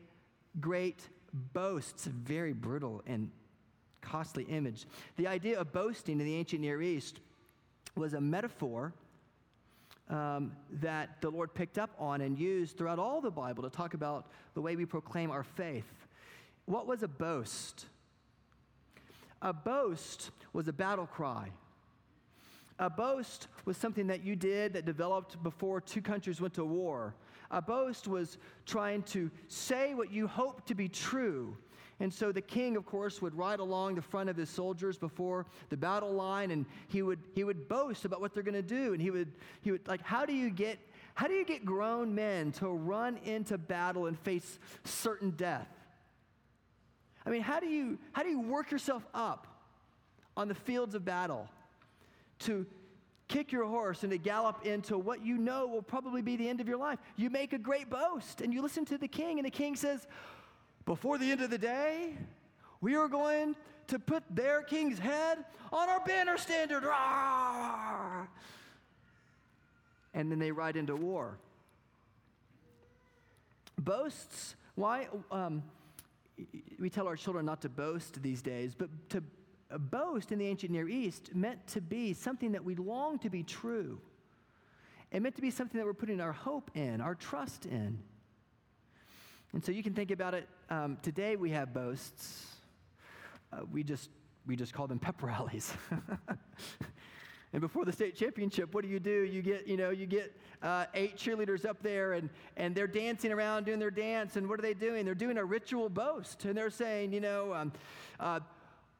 great 0.60 1.08
boasts. 1.54 2.06
Very 2.06 2.54
brutal 2.54 3.02
and 3.08 3.32
costly 4.02 4.44
image. 4.44 4.88
The 5.16 5.28
idea 5.28 5.60
of 5.60 5.72
boasting 5.72 6.20
in 6.20 6.26
the 6.26 6.36
ancient 6.36 6.62
Near 6.62 6.82
East 6.82 7.22
was 8.00 8.13
a 8.13 8.22
metaphor 8.22 8.94
um, 10.10 10.53
that 10.82 11.22
the 11.22 11.29
Lord 11.29 11.53
picked 11.53 11.77
up 11.77 11.91
on 12.00 12.22
and 12.22 12.39
used 12.39 12.77
throughout 12.77 12.98
all 12.98 13.22
the 13.22 13.29
Bible 13.29 13.63
to 13.63 13.70
talk 13.70 13.94
about 13.94 14.27
the 14.56 14.62
way 14.62 14.75
we 14.75 14.86
proclaim 14.86 15.29
our 15.29 15.44
faith. 15.44 15.86
What 16.65 16.88
was 16.88 17.03
a 17.03 17.08
boast? 17.08 17.86
A 19.41 19.53
boast 19.53 20.32
was 20.53 20.68
a 20.68 20.74
battle 20.74 21.06
cry. 21.06 21.50
A 22.79 22.89
boast 22.89 23.48
was 23.65 23.77
something 23.77 24.08
that 24.08 24.24
you 24.24 24.36
did 24.36 24.74
that 24.74 24.86
developed 24.86 25.41
before 25.44 25.82
two 25.82 26.01
countries 26.01 26.39
went 26.39 26.53
to 26.56 26.65
war. 26.65 27.13
A 27.51 27.62
boast 27.62 28.08
was 28.08 28.38
trying 28.65 29.03
to 29.03 29.29
say 29.48 29.94
what 29.94 30.12
you 30.12 30.27
hoped 30.27 30.68
to 30.68 30.75
be 30.75 30.88
true 30.88 31.58
and 32.01 32.13
so 32.13 32.32
the 32.32 32.41
king, 32.41 32.77
of 32.77 32.86
course, 32.86 33.22
would 33.22 33.38
ride 33.38 33.60
along 33.60 33.96
the 33.96 34.01
front 34.01 34.29
of 34.29 34.38
his 34.38 34.50
soldiers 34.50 34.98
before 34.98 35.46
the 35.70 35.75
battle 35.75 36.13
line 36.13 36.51
and 36.51 36.65
he 36.88 37.01
would, 37.01 37.20
he 37.36 37.44
would 37.44 37.68
boast 37.68 38.06
about 38.06 38.22
what 38.22 38.34
they're 38.34 38.44
going 38.44 38.53
to 38.53 38.62
do. 38.62 38.94
And 38.94 39.01
he 39.01 39.12
would, 39.12 39.34
he 39.62 39.72
would, 39.72 39.86
like, 39.86 40.01
how 40.01 40.25
do 40.25 40.34
you 40.34 40.50
get, 40.50 40.79
how 41.13 41.27
do 41.27 41.34
you 41.34 41.44
get 41.44 41.65
grown 41.65 42.15
men 42.15 42.53
to 42.53 42.70
run 42.70 43.18
into 43.25 43.58
battle 43.58 44.06
and 44.06 44.18
face 44.18 44.60
certain 44.86 45.32
death? 45.32 45.68
I 47.25 47.32
mean, 47.32 47.41
how 47.41 47.60
do 47.60 47.68
you, 47.68 48.00
how 48.13 48.24
do 48.24 48.29
you 48.29 48.39
work 48.39 48.72
yourself 48.72 49.06
up 49.13 49.48
on 50.38 50.48
the 50.48 50.56
fields 50.56 50.96
of 50.96 51.03
battle 51.03 51.50
to 52.39 52.65
kick 53.27 53.51
your 53.51 53.65
horse 53.65 54.03
and 54.03 54.12
to 54.13 54.18
gallop 54.18 54.65
into 54.65 54.98
what 54.98 55.24
you 55.24 55.38
know 55.38 55.68
will 55.68 55.82
probably 55.82 56.22
be 56.22 56.38
the 56.38 56.48
end 56.48 56.62
of 56.62 56.68
your 56.70 56.77
life? 56.77 57.00
You 57.18 57.29
make 57.29 57.51
a 57.51 57.60
great 57.60 57.89
boast 57.89 58.39
and 58.39 58.53
you 58.53 58.62
listen 58.62 58.86
to 58.86 58.98
the 58.98 59.10
king, 59.10 59.38
and 59.38 59.46
the 59.46 59.51
king 59.51 59.75
says, 59.75 60.08
before 60.89 61.19
the 61.19 61.31
end 61.31 61.39
of 61.39 61.51
the 61.51 61.58
day, 61.60 62.15
we 62.81 62.96
are 62.96 63.08
going 63.08 63.55
to 63.86 64.00
put 64.00 64.24
their 64.27 64.63
king's 64.63 64.98
head 64.98 65.38
on 65.72 65.88
our 65.88 66.00
banner 66.00 66.36
standard. 66.36 66.84
And 70.15 70.31
then 70.31 70.39
they 70.39 70.51
ride 70.51 70.75
into 70.75 70.96
war. 70.96 71.38
Boasts, 73.77 74.55
why? 74.74 75.10
Um, 75.31 75.62
we 76.79 76.89
tell 76.89 77.08
our 77.08 77.15
children 77.15 77.46
not 77.46 77.62
to 77.62 77.69
boast 77.69 78.24
these 78.24 78.41
days, 78.41 78.74
but 78.74 78.89
to 79.10 79.22
boast 79.77 80.31
in 80.31 80.39
the 80.39 80.48
ancient 80.48 80.72
Near 80.72 80.89
East 80.89 81.36
meant 81.36 81.67
to 81.67 81.81
be 81.81 82.15
something 82.15 82.53
that 82.53 82.65
we 82.65 82.74
long 82.74 83.19
to 83.19 83.29
be 83.29 83.43
true. 83.43 84.01
It 85.12 85.22
meant 85.22 85.36
to 85.36 85.41
be 85.43 85.51
something 85.51 85.77
that 85.77 85.86
we're 85.86 85.93
putting 85.93 86.19
our 86.19 86.34
hope 86.34 86.72
in, 86.74 87.00
our 87.00 87.13
trust 87.13 87.67
in. 87.67 88.00
And 89.53 89.63
so 89.63 89.72
you 89.72 89.82
can 89.82 89.94
think 89.94 90.12
about 90.12 90.34
it. 90.34 90.48
Um, 90.70 90.98
today 91.01 91.36
we 91.36 91.50
have 91.51 91.74
boasts. 91.74 92.46
Uh, 93.51 93.62
we 93.72 93.84
just 93.84 94.10
we 94.46 94.56
just 94.56 94.74
call 94.74 94.88
them 94.88 95.00
pep 95.00 95.22
rallies. 95.22 95.74
and 97.53 97.62
before 97.62 97.86
the 97.86 97.91
state 97.91 98.15
championship, 98.15 98.74
what 98.74 98.84
do 98.84 98.89
you 98.89 99.00
do? 99.00 99.24
You 99.24 99.41
get, 99.41 99.68
you 99.68 99.77
know, 99.77 99.91
you 99.91 100.06
get 100.06 100.36
uh, 100.63 100.86
eight 100.94 101.18
cheerleaders 101.18 101.65
up 101.65 101.84
there 101.84 102.13
and, 102.13 102.29
and 102.58 102.74
they're 102.74 102.88
dancing 102.88 103.32
around 103.32 103.65
doing 103.65 103.79
their 103.79 103.91
dance. 103.91 104.38
And 104.38 104.50
what 104.50 104.58
are 104.58 104.63
they 104.63 104.74
doing? 104.74 105.06
They're 105.06 105.13
doing 105.13 105.38
a 105.38 105.46
ritual 105.46 105.88
boast. 105.88 106.46
And 106.46 106.58
they're 106.58 106.72
saying, 106.72 107.13
you 107.13 107.22
know, 107.22 107.53
um, 107.53 107.72
uh, 108.20 108.39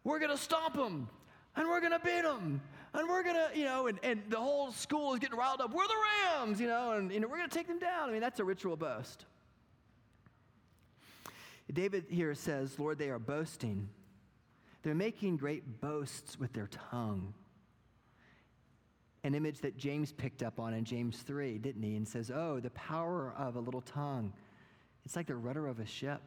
we're 0.04 0.20
going 0.20 0.32
to 0.32 0.38
stomp 0.38 0.76
them 0.76 1.10
and 1.56 1.68
we're 1.68 1.80
going 1.80 1.94
to 1.94 2.00
beat 2.00 2.24
them 2.24 2.62
and 2.94 3.10
we're 3.10 3.24
going 3.24 3.36
to, 3.36 3.50
you 3.58 3.66
know, 3.66 3.88
and, 3.88 4.00
and 4.04 4.22
the 4.30 4.38
whole 4.38 4.72
school 4.72 5.14
is 5.14 5.20
getting 5.20 5.38
riled 5.38 5.62
up. 5.62 5.74
We're 5.74 5.88
the 5.88 5.96
Rams, 6.38 6.62
you 6.62 6.68
know, 6.68 6.92
and 6.92 7.12
you 7.12 7.20
know, 7.20 7.28
we're 7.28 7.38
going 7.38 7.50
to 7.50 7.58
take 7.58 7.68
them 7.68 7.80
down. 7.80 8.10
I 8.10 8.12
mean, 8.12 8.22
that's 8.22 8.40
a 8.40 8.46
ritual 8.46 8.76
boast. 8.76 9.26
David 11.72 12.06
here 12.10 12.34
says, 12.34 12.80
Lord, 12.80 12.98
they 12.98 13.10
are 13.10 13.20
boasting. 13.20 13.90
They're 14.82 14.96
making 14.96 15.38
great 15.38 15.82
boasts 15.82 16.40
with 16.40 16.54
their 16.54 16.68
tongue. 16.68 17.34
An 19.24 19.36
image 19.36 19.60
that 19.60 19.78
James 19.78 20.12
picked 20.12 20.42
up 20.42 20.60
on 20.60 20.74
in 20.74 20.86
James 20.86 21.20
3, 21.20 21.58
didn't 21.58 21.84
he? 21.84 21.96
And 21.96 22.08
says, 22.08 22.32
Oh, 22.32 22.60
the 22.60 22.70
power 22.72 23.34
of 23.38 23.56
a 23.56 23.60
little 23.60 23.82
tongue. 23.82 24.32
It's 25.06 25.16
like 25.16 25.28
the 25.28 25.36
rudder 25.36 25.68
of 25.68 25.80
a 25.80 25.86
ship, 25.86 26.22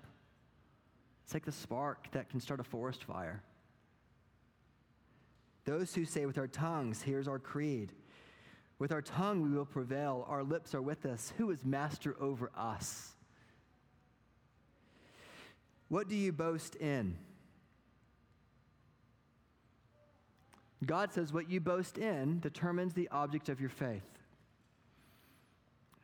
it's 1.24 1.34
like 1.34 1.44
the 1.44 1.52
spark 1.52 2.10
that 2.12 2.28
can 2.28 2.40
start 2.40 2.60
a 2.60 2.64
forest 2.64 3.04
fire. 3.04 3.42
Those 5.64 5.94
who 5.94 6.04
say 6.04 6.26
with 6.26 6.38
our 6.38 6.48
tongues, 6.48 7.02
Here's 7.02 7.28
our 7.28 7.38
creed. 7.38 7.92
With 8.78 8.92
our 8.92 9.02
tongue 9.02 9.42
we 9.42 9.56
will 9.56 9.64
prevail. 9.64 10.26
Our 10.28 10.42
lips 10.42 10.74
are 10.74 10.82
with 10.82 11.06
us. 11.06 11.32
Who 11.38 11.50
is 11.50 11.64
master 11.64 12.16
over 12.20 12.50
us? 12.56 13.12
What 15.92 16.08
do 16.08 16.16
you 16.16 16.32
boast 16.32 16.76
in? 16.76 17.18
God 20.86 21.12
says 21.12 21.34
what 21.34 21.50
you 21.50 21.60
boast 21.60 21.98
in 21.98 22.40
determines 22.40 22.94
the 22.94 23.10
object 23.10 23.50
of 23.50 23.60
your 23.60 23.68
faith. 23.68 24.08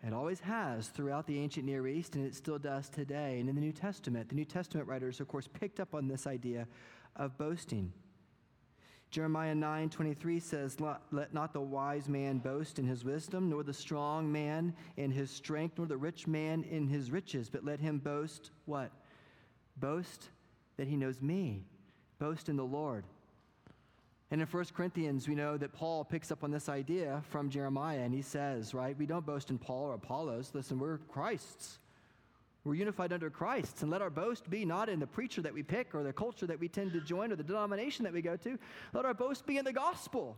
It 0.07 0.13
always 0.13 0.41
has 0.41 0.89
throughout 0.89 1.27
the 1.27 1.39
ancient 1.39 1.65
Near 1.65 1.89
East, 1.89 2.17
and 2.17 2.27
it 2.27 2.35
still 2.35 2.59
does 2.59 2.91
today. 2.91 3.41
And 3.41 3.49
in 3.49 3.55
the 3.55 3.63
New 3.63 3.73
Testament, 3.73 4.29
the 4.29 4.35
New 4.35 4.45
Testament 4.45 4.87
writers, 4.87 5.21
of 5.21 5.29
course, 5.29 5.49
picked 5.49 5.81
up 5.81 5.95
on 5.95 6.07
this 6.07 6.27
idea 6.27 6.69
of 7.17 7.39
boasting. 7.39 7.91
Jeremiah 9.11 9.55
9 9.55 9.89
23 9.89 10.39
says, 10.39 10.77
Let 10.83 11.33
not 11.33 11.55
the 11.55 11.63
wise 11.63 12.11
man 12.11 12.41
boast 12.41 12.79
in 12.79 12.87
his 12.87 13.07
wisdom, 13.07 13.49
nor 13.49 13.63
the 13.63 13.73
strong 13.73 14.31
man 14.31 14.75
in 14.99 15.11
his 15.11 15.31
strength, 15.31 15.79
nor 15.79 15.87
the 15.87 15.97
rich 15.97 16.27
man 16.27 16.63
in 16.65 16.89
his 16.89 17.11
riches, 17.11 17.49
but 17.49 17.65
let 17.65 17.81
him 17.81 17.97
boast 17.97 18.51
what? 18.67 18.93
Boast 19.81 20.29
that 20.77 20.89
he 20.89 20.97
knows 20.97 21.21
me. 21.21 21.65
Boast 22.19 22.49
in 22.49 22.57
the 22.57 22.65
Lord. 22.65 23.05
And 24.31 24.43
in 24.43 24.47
1 24.47 24.65
Corinthians, 24.75 25.27
we 25.27 25.35
know 25.35 25.57
that 25.57 25.73
Paul 25.73 26.05
picks 26.05 26.31
up 26.31 26.45
on 26.45 26.51
this 26.51 26.69
idea 26.69 27.23
from 27.31 27.49
Jeremiah, 27.49 28.01
and 28.01 28.13
he 28.13 28.21
says, 28.21 28.75
right, 28.75 28.97
we 28.99 29.07
don't 29.07 29.25
boast 29.25 29.51
in 29.51 29.59
Paul 29.59 29.85
or 29.87 29.95
Apollos. 29.95 30.51
Listen, 30.53 30.79
we're 30.79 30.99
Christ's. 30.99 31.79
We're 32.65 32.75
unified 32.75 33.15
under 33.15 33.31
Christ. 33.31 33.81
And 33.81 33.91
let 33.91 34.03
our 34.03 34.11
boast 34.11 34.51
be 34.51 34.67
not 34.67 34.91
in 34.91 35.01
the 35.01 35.07
preacher 35.07 35.41
that 35.41 35.55
we 35.55 35.63
pick 35.63 35.95
or 35.95 36.03
the 36.03 36.13
culture 36.13 36.47
that 36.47 36.61
we 36.61 36.69
tend 36.69 36.93
to 36.93 37.01
join 37.01 37.33
or 37.33 37.37
the 37.37 37.43
denomination 37.43 38.05
that 38.05 38.13
we 38.13 38.21
go 38.21 38.37
to. 38.37 38.59
Let 38.93 39.07
our 39.07 39.15
boast 39.15 39.47
be 39.47 39.57
in 39.57 39.65
the 39.65 39.73
gospel. 39.73 40.37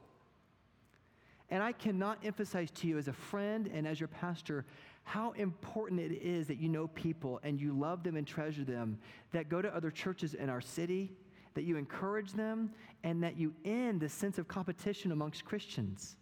And 1.51 1.63
I 1.63 1.73
cannot 1.73 2.19
emphasize 2.25 2.71
to 2.73 2.87
you 2.87 2.99
as 2.99 3.09
a 3.09 3.13
friend 3.13 3.69
and 3.73 3.87
as 3.87 3.99
your 3.99 4.09
pastor 4.09 4.65
how 5.03 5.33
important 5.33 6.01
it 6.01 6.23
is 6.23 6.47
that 6.47 6.59
you 6.59 6.69
know 6.69 6.87
people 6.89 7.41
and 7.43 7.61
you 7.61 7.73
love 7.73 8.05
them 8.05 8.17
and 8.17 8.27
treasure 8.27 8.65
them 8.65 8.99
that 9.33 9.49
go 9.49 9.61
to 9.61 9.75
other 9.75 9.91
churches 9.91 10.35
in 10.35 10.49
our 10.49 10.61
city, 10.61 11.13
that 11.55 11.63
you 11.63 11.77
encourage 11.77 12.33
them, 12.33 12.71
and 13.03 13.23
that 13.23 13.37
you 13.37 13.53
end 13.65 14.01
the 14.01 14.09
sense 14.09 14.39
of 14.39 14.47
competition 14.47 15.11
amongst 15.11 15.45
Christians. 15.45 16.17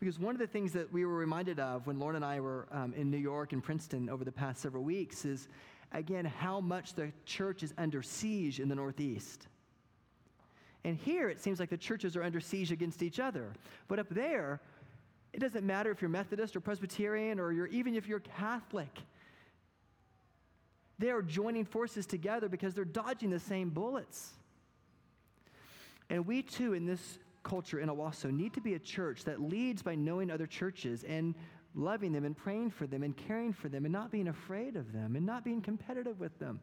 Because 0.00 0.18
one 0.18 0.34
of 0.34 0.40
the 0.40 0.48
things 0.48 0.72
that 0.72 0.92
we 0.92 1.04
were 1.04 1.14
reminded 1.14 1.60
of 1.60 1.86
when 1.86 2.00
Lauren 2.00 2.16
and 2.16 2.24
I 2.24 2.40
were 2.40 2.66
um, 2.72 2.92
in 2.94 3.08
New 3.08 3.18
York 3.18 3.52
and 3.52 3.62
Princeton 3.62 4.10
over 4.10 4.24
the 4.24 4.32
past 4.32 4.60
several 4.60 4.82
weeks 4.82 5.24
is, 5.24 5.46
again, 5.92 6.24
how 6.24 6.60
much 6.60 6.94
the 6.94 7.12
church 7.24 7.62
is 7.62 7.72
under 7.78 8.02
siege 8.02 8.58
in 8.58 8.68
the 8.68 8.74
Northeast. 8.74 9.46
And 10.84 10.96
here 10.96 11.28
it 11.28 11.40
seems 11.40 11.60
like 11.60 11.70
the 11.70 11.76
churches 11.76 12.16
are 12.16 12.22
under 12.22 12.40
siege 12.40 12.72
against 12.72 13.02
each 13.02 13.20
other. 13.20 13.52
But 13.88 13.98
up 13.98 14.08
there, 14.10 14.60
it 15.32 15.40
doesn't 15.40 15.64
matter 15.64 15.90
if 15.90 16.02
you're 16.02 16.08
Methodist 16.08 16.56
or 16.56 16.60
Presbyterian 16.60 17.38
or 17.38 17.52
you're, 17.52 17.68
even 17.68 17.94
if 17.94 18.06
you're 18.06 18.20
Catholic. 18.20 18.90
They 20.98 21.10
are 21.10 21.22
joining 21.22 21.64
forces 21.64 22.06
together 22.06 22.48
because 22.48 22.74
they're 22.74 22.84
dodging 22.84 23.30
the 23.30 23.38
same 23.38 23.70
bullets. 23.70 24.32
And 26.10 26.26
we 26.26 26.42
too, 26.42 26.74
in 26.74 26.84
this 26.84 27.18
culture 27.42 27.80
in 27.80 27.88
Owasso 27.88 28.30
need 28.30 28.52
to 28.54 28.60
be 28.60 28.74
a 28.74 28.78
church 28.78 29.24
that 29.24 29.40
leads 29.40 29.82
by 29.82 29.94
knowing 29.94 30.30
other 30.30 30.46
churches 30.46 31.04
and 31.04 31.34
loving 31.74 32.12
them 32.12 32.24
and 32.24 32.36
praying 32.36 32.70
for 32.70 32.86
them 32.86 33.02
and 33.02 33.16
caring 33.16 33.52
for 33.52 33.68
them 33.68 33.84
and 33.84 33.92
not 33.92 34.10
being 34.10 34.28
afraid 34.28 34.76
of 34.76 34.92
them 34.92 35.16
and 35.16 35.24
not 35.24 35.44
being 35.44 35.62
competitive 35.62 36.20
with 36.20 36.38
them, 36.38 36.60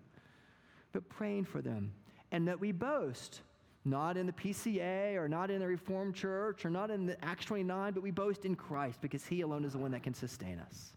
but 0.91 1.07
praying 1.09 1.45
for 1.45 1.61
them. 1.61 1.91
And 2.31 2.47
that 2.47 2.59
we 2.59 2.71
boast, 2.71 3.41
not 3.89 4.17
in 4.17 4.25
the 4.25 4.33
PCA 4.33 5.15
or 5.15 5.27
not 5.27 5.49
in 5.49 5.59
the 5.59 5.67
Reformed 5.67 6.15
Church 6.15 6.65
or 6.65 6.69
not 6.69 6.91
in 6.91 7.05
the 7.05 7.23
Acts 7.23 7.45
29, 7.45 7.93
but 7.93 8.03
we 8.03 8.11
boast 8.11 8.45
in 8.45 8.55
Christ 8.55 9.01
because 9.01 9.25
He 9.25 9.41
alone 9.41 9.65
is 9.65 9.73
the 9.73 9.79
one 9.79 9.91
that 9.91 10.03
can 10.03 10.13
sustain 10.13 10.59
us. 10.59 10.93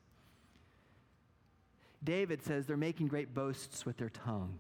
David 2.05 2.43
says 2.43 2.67
they're 2.67 2.77
making 2.77 3.07
great 3.07 3.35
boasts 3.35 3.87
with 3.87 3.97
their 3.97 4.11
tongue. 4.11 4.59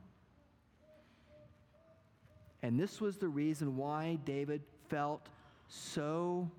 And 2.62 2.78
this 2.78 3.00
was 3.00 3.16
the 3.16 3.28
reason 3.28 3.76
why 3.76 4.18
David 4.24 4.62
felt 4.88 5.28
so 5.68 6.50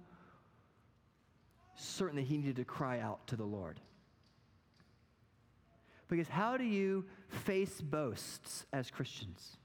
certain 1.75 2.17
that 2.17 2.23
he 2.23 2.38
needed 2.38 2.57
to 2.57 2.65
cry 2.65 2.99
out 2.99 3.25
to 3.27 3.36
the 3.36 3.45
Lord. 3.45 3.79
Because 6.09 6.27
how 6.27 6.57
do 6.57 6.63
you 6.65 7.05
face 7.29 7.79
boasts 7.79 8.65
as 8.73 8.91
Christians? 8.91 9.57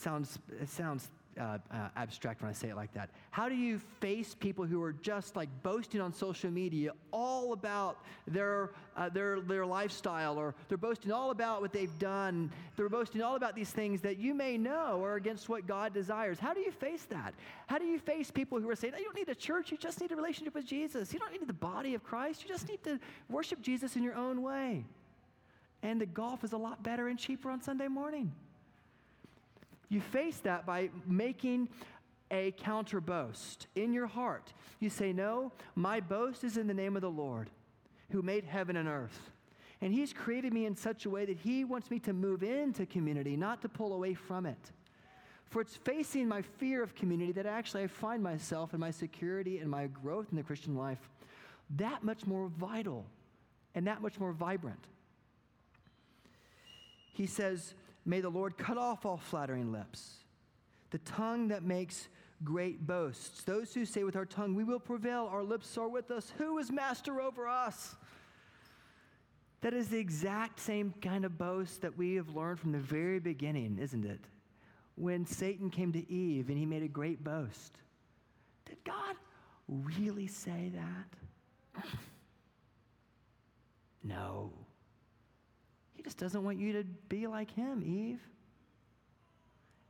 Sounds, 0.00 0.38
it 0.58 0.70
sounds 0.70 1.10
uh, 1.38 1.58
uh, 1.70 1.88
abstract 1.94 2.40
when 2.40 2.48
I 2.48 2.54
say 2.54 2.70
it 2.70 2.74
like 2.74 2.90
that. 2.94 3.10
How 3.32 3.50
do 3.50 3.54
you 3.54 3.78
face 4.00 4.34
people 4.34 4.64
who 4.64 4.82
are 4.82 4.94
just 4.94 5.36
like 5.36 5.50
boasting 5.62 6.00
on 6.00 6.14
social 6.14 6.50
media 6.50 6.92
all 7.10 7.52
about 7.52 7.98
their, 8.26 8.70
uh, 8.96 9.10
their, 9.10 9.40
their 9.40 9.66
lifestyle, 9.66 10.38
or 10.38 10.54
they're 10.68 10.78
boasting 10.78 11.12
all 11.12 11.32
about 11.32 11.60
what 11.60 11.70
they've 11.74 11.98
done? 11.98 12.50
They're 12.76 12.88
boasting 12.88 13.20
all 13.20 13.36
about 13.36 13.54
these 13.54 13.68
things 13.68 14.00
that 14.00 14.16
you 14.16 14.32
may 14.32 14.56
know 14.56 15.04
are 15.04 15.16
against 15.16 15.50
what 15.50 15.66
God 15.66 15.92
desires. 15.92 16.38
How 16.38 16.54
do 16.54 16.60
you 16.60 16.72
face 16.72 17.04
that? 17.10 17.34
How 17.66 17.76
do 17.76 17.84
you 17.84 17.98
face 17.98 18.30
people 18.30 18.58
who 18.58 18.70
are 18.70 18.76
saying, 18.76 18.94
you 18.96 19.04
don't 19.04 19.16
need 19.16 19.28
a 19.28 19.34
church, 19.34 19.70
you 19.70 19.76
just 19.76 20.00
need 20.00 20.12
a 20.12 20.16
relationship 20.16 20.54
with 20.54 20.64
Jesus. 20.64 21.12
You 21.12 21.18
don't 21.18 21.32
need 21.32 21.46
the 21.46 21.52
body 21.52 21.94
of 21.94 22.02
Christ, 22.02 22.42
you 22.42 22.48
just 22.48 22.70
need 22.70 22.82
to 22.84 22.98
worship 23.28 23.60
Jesus 23.60 23.96
in 23.96 24.02
your 24.02 24.14
own 24.14 24.40
way. 24.40 24.86
And 25.82 26.00
the 26.00 26.06
golf 26.06 26.42
is 26.42 26.54
a 26.54 26.58
lot 26.58 26.82
better 26.82 27.08
and 27.08 27.18
cheaper 27.18 27.50
on 27.50 27.60
Sunday 27.60 27.88
morning. 27.88 28.32
You 29.90 30.00
face 30.00 30.38
that 30.38 30.64
by 30.64 30.88
making 31.06 31.68
a 32.30 32.52
counter 32.52 33.00
boast 33.00 33.66
in 33.74 33.92
your 33.92 34.06
heart. 34.06 34.52
You 34.78 34.88
say, 34.88 35.12
No, 35.12 35.52
my 35.74 36.00
boast 36.00 36.44
is 36.44 36.56
in 36.56 36.66
the 36.66 36.74
name 36.74 36.96
of 36.96 37.02
the 37.02 37.10
Lord 37.10 37.50
who 38.10 38.22
made 38.22 38.44
heaven 38.44 38.76
and 38.76 38.88
earth. 38.88 39.30
And 39.82 39.92
He's 39.92 40.12
created 40.12 40.52
me 40.54 40.64
in 40.64 40.76
such 40.76 41.04
a 41.04 41.10
way 41.10 41.26
that 41.26 41.36
He 41.36 41.64
wants 41.64 41.90
me 41.90 41.98
to 42.00 42.12
move 42.12 42.42
into 42.42 42.86
community, 42.86 43.36
not 43.36 43.60
to 43.62 43.68
pull 43.68 43.92
away 43.92 44.14
from 44.14 44.46
it. 44.46 44.72
For 45.50 45.60
it's 45.60 45.76
facing 45.76 46.28
my 46.28 46.42
fear 46.42 46.82
of 46.82 46.94
community 46.94 47.32
that 47.32 47.46
actually 47.46 47.82
I 47.82 47.88
find 47.88 48.22
myself 48.22 48.72
and 48.72 48.80
my 48.80 48.92
security 48.92 49.58
and 49.58 49.68
my 49.68 49.88
growth 49.88 50.28
in 50.30 50.36
the 50.36 50.44
Christian 50.44 50.76
life 50.76 51.10
that 51.76 52.02
much 52.02 52.26
more 52.26 52.48
vital 52.48 53.06
and 53.74 53.86
that 53.86 54.02
much 54.02 54.18
more 54.18 54.32
vibrant. 54.32 54.84
He 57.12 57.26
says, 57.26 57.74
May 58.04 58.20
the 58.20 58.30
Lord 58.30 58.56
cut 58.56 58.78
off 58.78 59.04
all 59.04 59.18
flattering 59.18 59.72
lips, 59.72 60.24
the 60.90 60.98
tongue 60.98 61.48
that 61.48 61.62
makes 61.62 62.08
great 62.44 62.86
boasts. 62.86 63.42
Those 63.42 63.74
who 63.74 63.84
say 63.84 64.04
with 64.04 64.16
our 64.16 64.24
tongue, 64.24 64.54
We 64.54 64.64
will 64.64 64.80
prevail, 64.80 65.28
our 65.30 65.42
lips 65.42 65.76
are 65.76 65.88
with 65.88 66.10
us. 66.10 66.32
Who 66.38 66.58
is 66.58 66.70
master 66.70 67.20
over 67.20 67.46
us? 67.46 67.96
That 69.60 69.74
is 69.74 69.88
the 69.88 69.98
exact 69.98 70.58
same 70.58 70.94
kind 71.02 71.24
of 71.24 71.36
boast 71.36 71.82
that 71.82 71.98
we 71.98 72.14
have 72.14 72.34
learned 72.34 72.60
from 72.60 72.72
the 72.72 72.78
very 72.78 73.20
beginning, 73.20 73.78
isn't 73.80 74.06
it? 74.06 74.20
When 74.94 75.26
Satan 75.26 75.68
came 75.68 75.92
to 75.92 76.10
Eve 76.10 76.48
and 76.48 76.56
he 76.56 76.64
made 76.64 76.82
a 76.82 76.88
great 76.88 77.22
boast. 77.22 77.76
Did 78.64 78.82
God 78.84 79.16
really 79.68 80.26
say 80.26 80.72
that? 80.74 81.84
no. 84.02 84.50
He 86.00 86.04
just 86.04 86.16
doesn't 86.16 86.42
want 86.42 86.58
you 86.58 86.72
to 86.72 86.84
be 87.10 87.26
like 87.26 87.50
him, 87.50 87.82
Eve. 87.84 88.22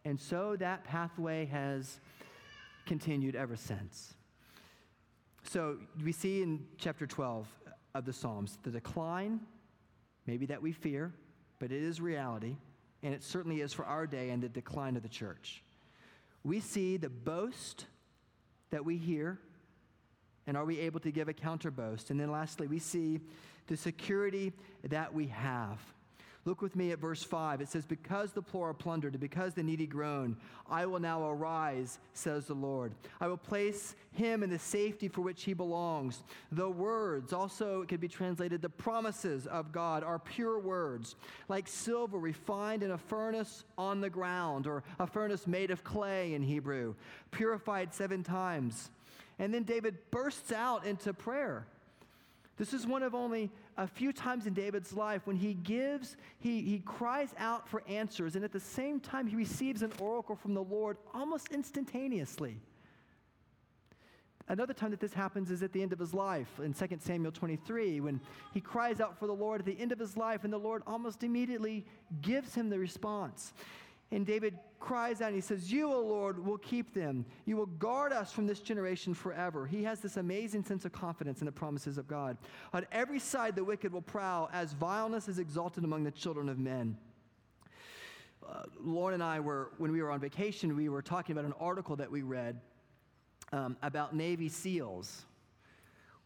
And 0.04 0.18
so 0.18 0.56
that 0.56 0.82
pathway 0.82 1.46
has 1.46 2.00
continued 2.84 3.36
ever 3.36 3.54
since. 3.54 4.14
So 5.44 5.76
we 6.02 6.10
see 6.10 6.42
in 6.42 6.66
chapter 6.78 7.06
12 7.06 7.46
of 7.94 8.04
the 8.06 8.12
Psalms 8.12 8.58
the 8.64 8.72
decline, 8.72 9.38
maybe 10.26 10.46
that 10.46 10.60
we 10.60 10.72
fear, 10.72 11.12
but 11.60 11.70
it 11.70 11.80
is 11.80 12.00
reality. 12.00 12.56
and 13.04 13.14
it 13.14 13.22
certainly 13.22 13.60
is 13.60 13.72
for 13.72 13.84
our 13.84 14.04
day 14.04 14.30
and 14.30 14.42
the 14.42 14.48
decline 14.48 14.96
of 14.96 15.04
the 15.04 15.08
church. 15.08 15.62
We 16.42 16.58
see 16.58 16.96
the 16.96 17.08
boast 17.08 17.86
that 18.70 18.84
we 18.84 18.96
hear, 18.96 19.38
and 20.48 20.56
are 20.56 20.64
we 20.64 20.80
able 20.80 20.98
to 21.00 21.12
give 21.12 21.28
a 21.28 21.32
counter 21.32 21.70
boast? 21.70 22.10
And 22.10 22.18
then 22.18 22.32
lastly, 22.32 22.66
we 22.66 22.80
see 22.80 23.20
the 23.68 23.76
security 23.76 24.52
that 24.82 25.14
we 25.14 25.28
have. 25.28 25.78
Look 26.50 26.62
with 26.62 26.74
me 26.74 26.90
at 26.90 26.98
verse 26.98 27.22
5. 27.22 27.60
It 27.60 27.68
says, 27.68 27.86
Because 27.86 28.32
the 28.32 28.42
poor 28.42 28.70
are 28.70 28.74
plundered, 28.74 29.12
and 29.12 29.20
because 29.20 29.54
the 29.54 29.62
needy 29.62 29.86
groan, 29.86 30.36
I 30.68 30.84
will 30.84 30.98
now 30.98 31.30
arise, 31.30 32.00
says 32.12 32.46
the 32.46 32.54
Lord. 32.54 32.92
I 33.20 33.28
will 33.28 33.36
place 33.36 33.94
him 34.10 34.42
in 34.42 34.50
the 34.50 34.58
safety 34.58 35.06
for 35.06 35.20
which 35.20 35.44
he 35.44 35.52
belongs. 35.52 36.24
The 36.50 36.68
words, 36.68 37.32
also 37.32 37.82
it 37.82 37.88
could 37.88 38.00
be 38.00 38.08
translated, 38.08 38.62
the 38.62 38.68
promises 38.68 39.46
of 39.46 39.70
God 39.70 40.02
are 40.02 40.18
pure 40.18 40.58
words, 40.58 41.14
like 41.48 41.68
silver 41.68 42.18
refined 42.18 42.82
in 42.82 42.90
a 42.90 42.98
furnace 42.98 43.62
on 43.78 44.00
the 44.00 44.10
ground, 44.10 44.66
or 44.66 44.82
a 44.98 45.06
furnace 45.06 45.46
made 45.46 45.70
of 45.70 45.84
clay 45.84 46.34
in 46.34 46.42
Hebrew, 46.42 46.96
purified 47.30 47.94
seven 47.94 48.24
times. 48.24 48.90
And 49.38 49.54
then 49.54 49.62
David 49.62 49.98
bursts 50.10 50.50
out 50.50 50.84
into 50.84 51.14
prayer. 51.14 51.68
This 52.60 52.74
is 52.74 52.86
one 52.86 53.02
of 53.02 53.14
only 53.14 53.50
a 53.78 53.86
few 53.86 54.12
times 54.12 54.46
in 54.46 54.52
David's 54.52 54.92
life 54.92 55.26
when 55.26 55.36
he 55.36 55.54
gives, 55.54 56.18
he, 56.40 56.60
he 56.60 56.80
cries 56.80 57.34
out 57.38 57.66
for 57.66 57.82
answers, 57.88 58.36
and 58.36 58.44
at 58.44 58.52
the 58.52 58.60
same 58.60 59.00
time, 59.00 59.26
he 59.26 59.34
receives 59.34 59.80
an 59.80 59.90
oracle 59.98 60.36
from 60.36 60.52
the 60.52 60.62
Lord 60.62 60.98
almost 61.14 61.48
instantaneously. 61.52 62.60
Another 64.46 64.74
time 64.74 64.90
that 64.90 65.00
this 65.00 65.14
happens 65.14 65.50
is 65.50 65.62
at 65.62 65.72
the 65.72 65.80
end 65.80 65.94
of 65.94 65.98
his 65.98 66.12
life 66.12 66.60
in 66.62 66.74
2 66.74 66.86
Samuel 66.98 67.32
23 67.32 68.00
when 68.00 68.20
he 68.52 68.60
cries 68.60 69.00
out 69.00 69.18
for 69.18 69.26
the 69.26 69.32
Lord 69.32 69.60
at 69.60 69.64
the 69.64 69.80
end 69.80 69.90
of 69.90 69.98
his 69.98 70.18
life, 70.18 70.44
and 70.44 70.52
the 70.52 70.58
Lord 70.58 70.82
almost 70.86 71.24
immediately 71.24 71.86
gives 72.20 72.54
him 72.54 72.68
the 72.68 72.78
response. 72.78 73.54
And 74.10 74.26
David 74.26 74.58
cries 74.80 75.20
out 75.20 75.28
and 75.28 75.36
he 75.36 75.40
says, 75.40 75.70
You, 75.70 75.92
O 75.92 76.00
Lord, 76.00 76.44
will 76.44 76.58
keep 76.58 76.92
them. 76.92 77.24
You 77.44 77.56
will 77.56 77.66
guard 77.66 78.12
us 78.12 78.32
from 78.32 78.46
this 78.46 78.60
generation 78.60 79.14
forever. 79.14 79.66
He 79.66 79.84
has 79.84 80.00
this 80.00 80.16
amazing 80.16 80.64
sense 80.64 80.84
of 80.84 80.92
confidence 80.92 81.40
in 81.40 81.46
the 81.46 81.52
promises 81.52 81.98
of 81.98 82.08
God. 82.08 82.36
On 82.72 82.84
every 82.90 83.18
side, 83.18 83.54
the 83.54 83.62
wicked 83.62 83.92
will 83.92 84.02
prowl 84.02 84.50
as 84.52 84.72
vileness 84.72 85.28
is 85.28 85.38
exalted 85.38 85.84
among 85.84 86.04
the 86.04 86.10
children 86.10 86.48
of 86.48 86.58
men. 86.58 86.96
Uh, 88.48 88.64
Lauren 88.82 89.14
and 89.14 89.22
I 89.22 89.38
were, 89.38 89.70
when 89.78 89.92
we 89.92 90.02
were 90.02 90.10
on 90.10 90.18
vacation, 90.18 90.74
we 90.74 90.88
were 90.88 91.02
talking 91.02 91.32
about 91.32 91.44
an 91.44 91.54
article 91.60 91.94
that 91.96 92.10
we 92.10 92.22
read 92.22 92.60
um, 93.52 93.76
about 93.82 94.16
Navy 94.16 94.48
SEALs 94.48 95.24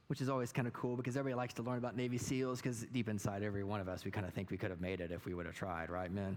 which 0.08 0.20
is 0.20 0.28
always 0.28 0.52
kind 0.52 0.68
of 0.68 0.74
cool 0.74 0.96
because 0.96 1.16
everybody 1.16 1.36
likes 1.36 1.54
to 1.54 1.62
learn 1.62 1.78
about 1.78 1.96
Navy 1.96 2.18
SEALs 2.18 2.60
because 2.60 2.84
deep 2.92 3.08
inside 3.08 3.42
every 3.42 3.64
one 3.64 3.80
of 3.80 3.88
us, 3.88 4.04
we 4.04 4.10
kind 4.10 4.26
of 4.26 4.34
think 4.34 4.50
we 4.50 4.56
could 4.56 4.70
have 4.70 4.80
made 4.80 5.00
it 5.00 5.10
if 5.10 5.24
we 5.24 5.34
would 5.34 5.46
have 5.46 5.54
tried, 5.54 5.90
right, 5.90 6.12
men? 6.12 6.36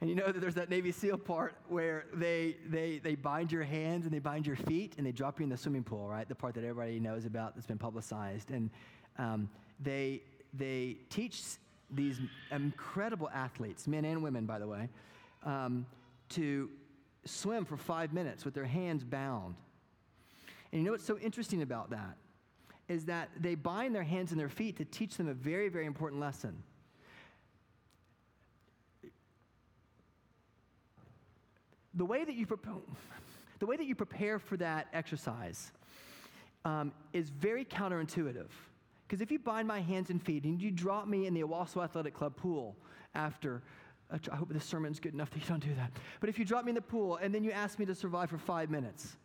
And 0.00 0.10
you 0.10 0.16
know 0.16 0.26
that 0.26 0.40
there's 0.40 0.54
that 0.56 0.68
Navy 0.68 0.92
SEAL 0.92 1.18
part 1.18 1.56
where 1.68 2.04
they, 2.12 2.56
they, 2.68 2.98
they 2.98 3.14
bind 3.14 3.50
your 3.50 3.62
hands 3.62 4.04
and 4.04 4.12
they 4.12 4.18
bind 4.18 4.46
your 4.46 4.56
feet 4.56 4.94
and 4.98 5.06
they 5.06 5.12
drop 5.12 5.40
you 5.40 5.44
in 5.44 5.50
the 5.50 5.56
swimming 5.56 5.84
pool, 5.84 6.06
right? 6.06 6.28
The 6.28 6.34
part 6.34 6.54
that 6.54 6.64
everybody 6.64 7.00
knows 7.00 7.24
about 7.24 7.54
that's 7.54 7.66
been 7.66 7.78
publicized. 7.78 8.50
And 8.50 8.70
um, 9.18 9.48
they, 9.80 10.22
they 10.52 10.98
teach 11.08 11.42
these 11.90 12.20
incredible 12.50 13.30
athletes, 13.32 13.86
men 13.86 14.04
and 14.04 14.22
women, 14.22 14.44
by 14.44 14.58
the 14.58 14.66
way, 14.66 14.88
um, 15.44 15.86
to 16.30 16.68
swim 17.24 17.64
for 17.64 17.76
five 17.78 18.12
minutes 18.12 18.44
with 18.44 18.52
their 18.52 18.64
hands 18.64 19.02
bound. 19.02 19.54
And 20.72 20.80
you 20.80 20.84
know 20.84 20.92
what's 20.92 21.04
so 21.04 21.18
interesting 21.18 21.62
about 21.62 21.90
that? 21.90 22.16
Is 22.88 23.06
that 23.06 23.30
they 23.40 23.54
bind 23.54 23.94
their 23.94 24.02
hands 24.02 24.30
and 24.30 24.38
their 24.38 24.48
feet 24.48 24.76
to 24.76 24.84
teach 24.84 25.16
them 25.16 25.28
a 25.28 25.34
very, 25.34 25.68
very 25.68 25.86
important 25.86 26.20
lesson. 26.20 26.62
The 31.96 32.04
way 32.04 32.24
that 32.24 32.34
you, 32.34 32.46
the 33.58 33.66
way 33.66 33.76
that 33.76 33.86
you 33.86 33.94
prepare 33.94 34.38
for 34.38 34.56
that 34.58 34.86
exercise 34.92 35.72
um, 36.64 36.92
is 37.12 37.30
very 37.30 37.64
counterintuitive. 37.64 38.48
Because 39.06 39.20
if 39.20 39.30
you 39.30 39.38
bind 39.38 39.68
my 39.68 39.80
hands 39.80 40.10
and 40.10 40.22
feet 40.22 40.44
and 40.44 40.60
you 40.60 40.70
drop 40.70 41.06
me 41.06 41.26
in 41.26 41.34
the 41.34 41.42
Owasso 41.42 41.82
Athletic 41.82 42.12
Club 42.12 42.36
pool 42.36 42.76
after, 43.14 43.62
I 44.10 44.36
hope 44.36 44.52
this 44.52 44.64
sermon's 44.64 44.98
good 44.98 45.14
enough 45.14 45.30
that 45.30 45.38
you 45.38 45.46
don't 45.48 45.62
do 45.62 45.74
that. 45.76 45.92
But 46.20 46.28
if 46.28 46.38
you 46.38 46.44
drop 46.44 46.64
me 46.64 46.70
in 46.70 46.74
the 46.74 46.82
pool 46.82 47.16
and 47.16 47.34
then 47.34 47.44
you 47.44 47.52
ask 47.52 47.78
me 47.78 47.86
to 47.86 47.94
survive 47.94 48.30
for 48.30 48.38
five 48.38 48.68
minutes, 48.68 49.16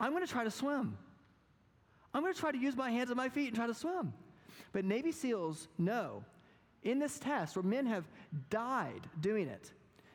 I'm 0.00 0.10
going 0.10 0.26
to 0.26 0.30
try 0.30 0.44
to 0.44 0.50
swim. 0.50 0.98
I'm 2.12 2.22
going 2.22 2.34
to 2.34 2.40
try 2.40 2.50
to 2.50 2.58
use 2.58 2.76
my 2.76 2.90
hands 2.90 3.10
and 3.10 3.16
my 3.16 3.28
feet 3.28 3.48
and 3.48 3.56
try 3.56 3.66
to 3.66 3.74
swim. 3.74 4.12
But 4.72 4.84
Navy 4.84 5.12
SEALs 5.12 5.68
know 5.78 6.24
in 6.82 6.98
this 6.98 7.18
test 7.18 7.56
where 7.56 7.62
men 7.62 7.86
have 7.86 8.04
died 8.50 9.02
doing 9.20 9.46
it, 9.46 9.72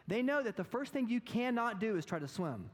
they 0.08 0.22
know 0.22 0.44
that 0.44 0.58
the 0.58 0.64
first 0.64 0.92
thing 0.92 1.08
you 1.08 1.22
cannot 1.22 1.80
do 1.80 1.98
is 1.98 2.06
try 2.06 2.20
to 2.20 2.28
swim. 2.28 2.70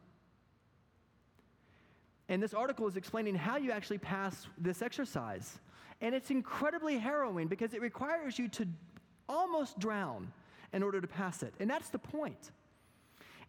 And 2.28 2.42
this 2.42 2.54
article 2.54 2.88
is 2.88 2.96
explaining 2.96 3.36
how 3.36 3.58
you 3.58 3.72
actually 3.72 3.98
pass 3.98 4.48
this 4.58 4.82
exercise. 4.82 5.60
And 6.02 6.16
it's 6.16 6.32
incredibly 6.32 6.98
harrowing 6.98 7.48
because 7.48 7.74
it 7.74 7.82
requires 7.82 8.38
you 8.38 8.48
to 8.50 8.68
almost 9.28 9.80
drown 9.80 10.32
in 10.72 10.84
order 10.84 11.02
to 11.02 11.08
pass 11.08 11.44
it. 11.44 11.54
And 11.60 11.70
that's 11.70 11.90
the 11.90 12.00
point. 12.00 12.52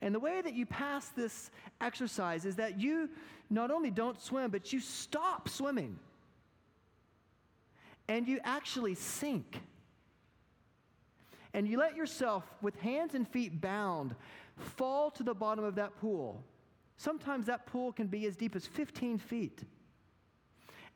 And 0.02 0.14
the 0.14 0.20
way 0.20 0.40
that 0.40 0.54
you 0.54 0.64
pass 0.64 1.08
this 1.08 1.50
exercise 1.80 2.46
is 2.46 2.56
that 2.56 2.80
you 2.80 3.10
not 3.50 3.70
only 3.70 3.90
don't 3.90 4.20
swim, 4.20 4.50
but 4.50 4.72
you 4.72 4.80
stop 4.80 5.48
swimming. 5.48 5.98
And 8.08 8.26
you 8.26 8.40
actually 8.42 8.94
sink 8.94 9.60
and 11.54 11.66
you 11.66 11.78
let 11.78 11.96
yourself, 11.96 12.44
with 12.60 12.76
hands 12.76 13.14
and 13.14 13.26
feet 13.26 13.60
bound, 13.60 14.14
fall 14.56 15.10
to 15.12 15.22
the 15.22 15.34
bottom 15.34 15.64
of 15.64 15.74
that 15.76 15.96
pool. 16.00 16.44
Sometimes 16.96 17.46
that 17.46 17.66
pool 17.66 17.92
can 17.92 18.06
be 18.06 18.26
as 18.26 18.36
deep 18.36 18.54
as 18.54 18.66
15 18.66 19.18
feet. 19.18 19.62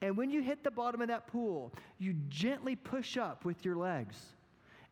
And 0.01 0.17
when 0.17 0.31
you 0.31 0.43
hit 0.43 0.63
the 0.63 0.71
bottom 0.71 1.01
of 1.01 1.09
that 1.09 1.27
pool, 1.27 1.73
you 1.99 2.15
gently 2.29 2.77
push 2.77 3.17
up 3.17 3.45
with 3.45 3.65
your 3.65 3.77
legs 3.77 4.17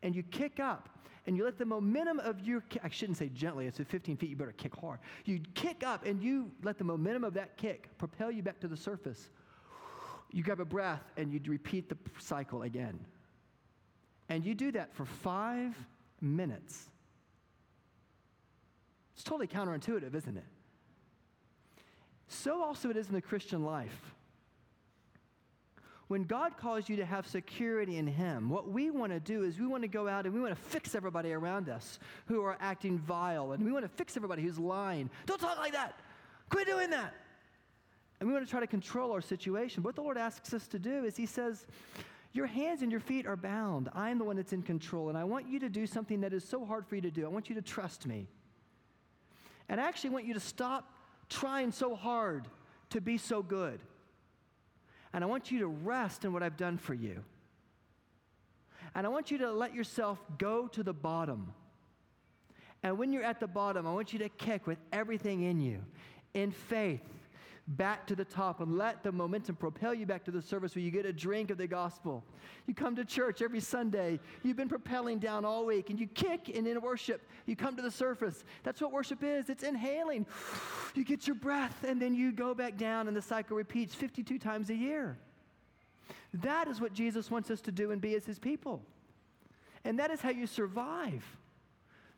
and 0.03 0.17
you 0.17 0.23
kick 0.23 0.59
up 0.59 0.89
and 1.27 1.37
you 1.37 1.45
let 1.45 1.59
the 1.59 1.65
momentum 1.65 2.19
of 2.19 2.41
your 2.41 2.65
I 2.83 2.89
shouldn't 2.89 3.19
say 3.19 3.29
gently, 3.29 3.67
it's 3.67 3.79
at 3.79 3.87
15 3.87 4.17
feet, 4.17 4.31
you 4.31 4.37
better 4.37 4.53
kick 4.53 4.75
hard. 4.75 4.99
You 5.25 5.41
kick 5.55 5.85
up 5.85 6.05
and 6.05 6.23
you 6.23 6.51
let 6.63 6.79
the 6.79 6.85
momentum 6.85 7.25
of 7.25 7.35
that 7.35 7.57
kick 7.57 7.89
propel 7.99 8.31
you 8.31 8.43
back 8.43 8.59
to 8.61 8.69
the 8.69 8.77
surface. 8.77 9.29
You 10.33 10.43
grab 10.43 10.61
a 10.61 10.65
breath 10.65 11.03
and 11.17 11.33
you 11.33 11.41
repeat 11.47 11.89
the 11.89 11.97
cycle 12.19 12.63
again. 12.63 12.99
And 14.33 14.47
you 14.47 14.55
do 14.55 14.73
that 14.73 14.95
for 14.95 15.05
five 15.05 15.77
minutes. 16.23 16.89
It's 19.13 19.23
totally 19.23 19.47
counterintuitive, 19.47 20.15
isn't 20.15 20.39
it? 20.39 20.47
So 22.29 22.63
also 22.63 22.89
it 22.89 22.97
is 22.97 23.09
in 23.09 23.13
the 23.13 23.21
Christian 23.21 23.63
life. 23.63 24.15
When 26.09 26.25
God 26.25 26.57
calls 26.57 26.89
you 26.89 26.97
to 26.97 27.05
have 27.05 27.27
security 27.27 27.99
in 27.99 28.07
Him, 28.07 28.49
what 28.49 28.71
we 28.71 28.91
want 28.91 29.13
to 29.13 29.21
do 29.21 29.43
is 29.43 29.59
we 29.59 29.67
want 29.67 29.83
to 29.83 29.89
go 29.89 30.09
out 30.09 30.25
and 30.25 30.35
we 30.35 30.41
want 30.41 30.57
to 30.57 30.63
fix 30.63 30.95
everybody 30.95 31.35
around 31.35 31.69
us 31.69 31.99
who 32.25 32.43
are 32.43 32.57
acting 32.59 32.99
vile, 32.99 33.53
and 33.53 33.63
we 33.63 33.71
want 33.71 33.85
to 33.85 33.91
fix 33.91 34.17
everybody 34.17 34.41
who's 34.41 34.59
lying. 34.59 35.11
Don't 35.27 35.43
talk 35.43 35.59
like 35.59 35.73
that. 35.75 36.01
Quit 36.49 36.67
doing 36.67 36.89
that. 36.89 37.13
And 38.19 38.27
we 38.27 38.33
want 38.33 38.47
to 38.47 38.51
try 38.51 38.61
to 38.61 38.67
control 38.67 39.13
our 39.13 39.21
situation. 39.21 39.83
But 39.83 39.91
what 39.91 39.97
the 39.97 40.03
Lord 40.03 40.17
asks 40.17 40.55
us 40.55 40.67
to 40.69 40.79
do 40.79 41.05
is 41.05 41.19
He 41.19 41.27
says, 41.27 41.67
your 42.33 42.47
hands 42.47 42.83
and 42.83 42.91
your 42.91 43.01
feet 43.01 43.27
are 43.27 43.37
bound. 43.37 43.91
I'm 43.95 44.19
the 44.19 44.25
one 44.25 44.37
that's 44.37 44.53
in 44.53 44.63
control, 44.63 45.09
and 45.09 45.19
I 45.19 45.25
want 45.25 45.49
you 45.49 45.61
to 45.61 45.69
do 45.69 45.87
something 45.87 46.23
that 46.23 46.33
is 46.33 46.45
so 46.45 46.65
hard 46.65 46.87
for 46.87 46.95
you 46.95 47.03
to 47.03 47.11
do. 47.11 47.25
I 47.25 47.29
want 47.29 47.49
you 47.49 47.55
to 47.57 47.63
trust 47.63 48.07
me. 48.07 48.27
And 49.69 49.81
I 49.81 49.85
actually 49.85 50.11
want 50.11 50.25
you 50.25 50.35
to 50.35 50.41
stop 50.41 50.91
trying 51.29 51.73
so 51.73 51.95
hard 51.95 52.49
to 52.91 53.01
be 53.01 53.19
so 53.19 53.43
good. 53.43 53.81
And 55.13 55.23
I 55.23 55.27
want 55.27 55.51
you 55.51 55.61
to 55.61 55.67
rest 55.67 56.25
in 56.25 56.33
what 56.33 56.43
I've 56.43 56.57
done 56.57 56.79
for 56.79 56.95
you. 56.95 57.23
And 58.95 59.07
I 59.07 59.11
want 59.11 59.31
you 59.31 59.39
to 59.39 59.53
let 59.53 59.75
yourself 59.75 60.19
go 60.39 60.69
to 60.69 60.83
the 60.83 60.93
bottom. 60.93 61.53
And 62.83 62.99
when 62.99 63.13
you're 63.13 63.23
at 63.23 63.41
the 63.41 63.47
bottom, 63.47 63.87
I 63.87 63.93
want 63.93 64.13
you 64.13 64.19
to 64.21 64.29
kick 64.29 64.67
with 64.67 64.79
everything 64.93 65.43
in 65.43 65.61
you 65.61 65.81
in 66.35 66.51
faith 66.51 67.03
back 67.69 68.07
to 68.09 68.17
the 68.17 68.25
top 68.25 68.61
and 68.61 68.77
let 68.77 69.03
the 69.03 69.13
momentum 69.13 69.55
propel 69.55 69.95
you 69.95 70.05
back 70.05 70.25
to 70.25 70.31
the 70.31 70.43
service 70.43 70.75
where 70.75 70.83
you 70.83 70.91
get 70.91 71.07
a 71.07 71.13
drink 71.13 71.51
of 71.51 71.59
the 71.59 71.67
gospel. 71.67 72.25
You 72.67 72.75
come 72.75 72.97
to 72.97 73.05
church 73.05 73.41
every 73.41 73.61
Sunday. 73.61 74.19
You've 74.43 74.57
been 74.57 74.69
propelling 74.69 75.21
down 75.21 75.45
all 75.45 75.65
week 75.65 75.89
and 75.89 75.99
you 75.99 76.09
kick 76.09 76.51
and 76.55 76.67
in 76.67 76.81
worship, 76.81 77.23
you 77.47 77.55
come 77.55 77.77
to 77.77 77.83
the 77.83 77.91
surface. 77.91 78.45
That's 78.65 78.81
what 78.81 78.93
worship 78.93 79.23
is. 79.23 79.49
It's 79.49 79.63
inhaling. 79.63 80.27
You 80.95 81.05
get 81.05 81.27
your 81.27 81.37
breath 81.37 81.85
and 81.89 82.03
then 82.03 82.15
you 82.15 82.33
go 82.33 82.53
back 82.53 82.77
down 82.77 83.09
and 83.09 83.17
the 83.17 83.23
cycle 83.23 83.57
repeats 83.57 83.95
52 83.95 84.39
times 84.39 84.69
a 84.69 84.75
year. 84.75 85.17
That 86.35 86.69
is 86.69 86.83
what 86.83 86.93
Jesus 86.93 87.31
wants 87.31 87.51
us 87.51 87.63
to 87.63 87.73
do 87.73 87.93
and 87.93 88.01
be 88.01 88.15
as 88.15 88.27
his 88.27 88.39
people. 88.39 88.83
And 89.87 89.99
that 89.99 90.11
is 90.11 90.21
how 90.21 90.29
you 90.29 90.47
survive. 90.47 91.25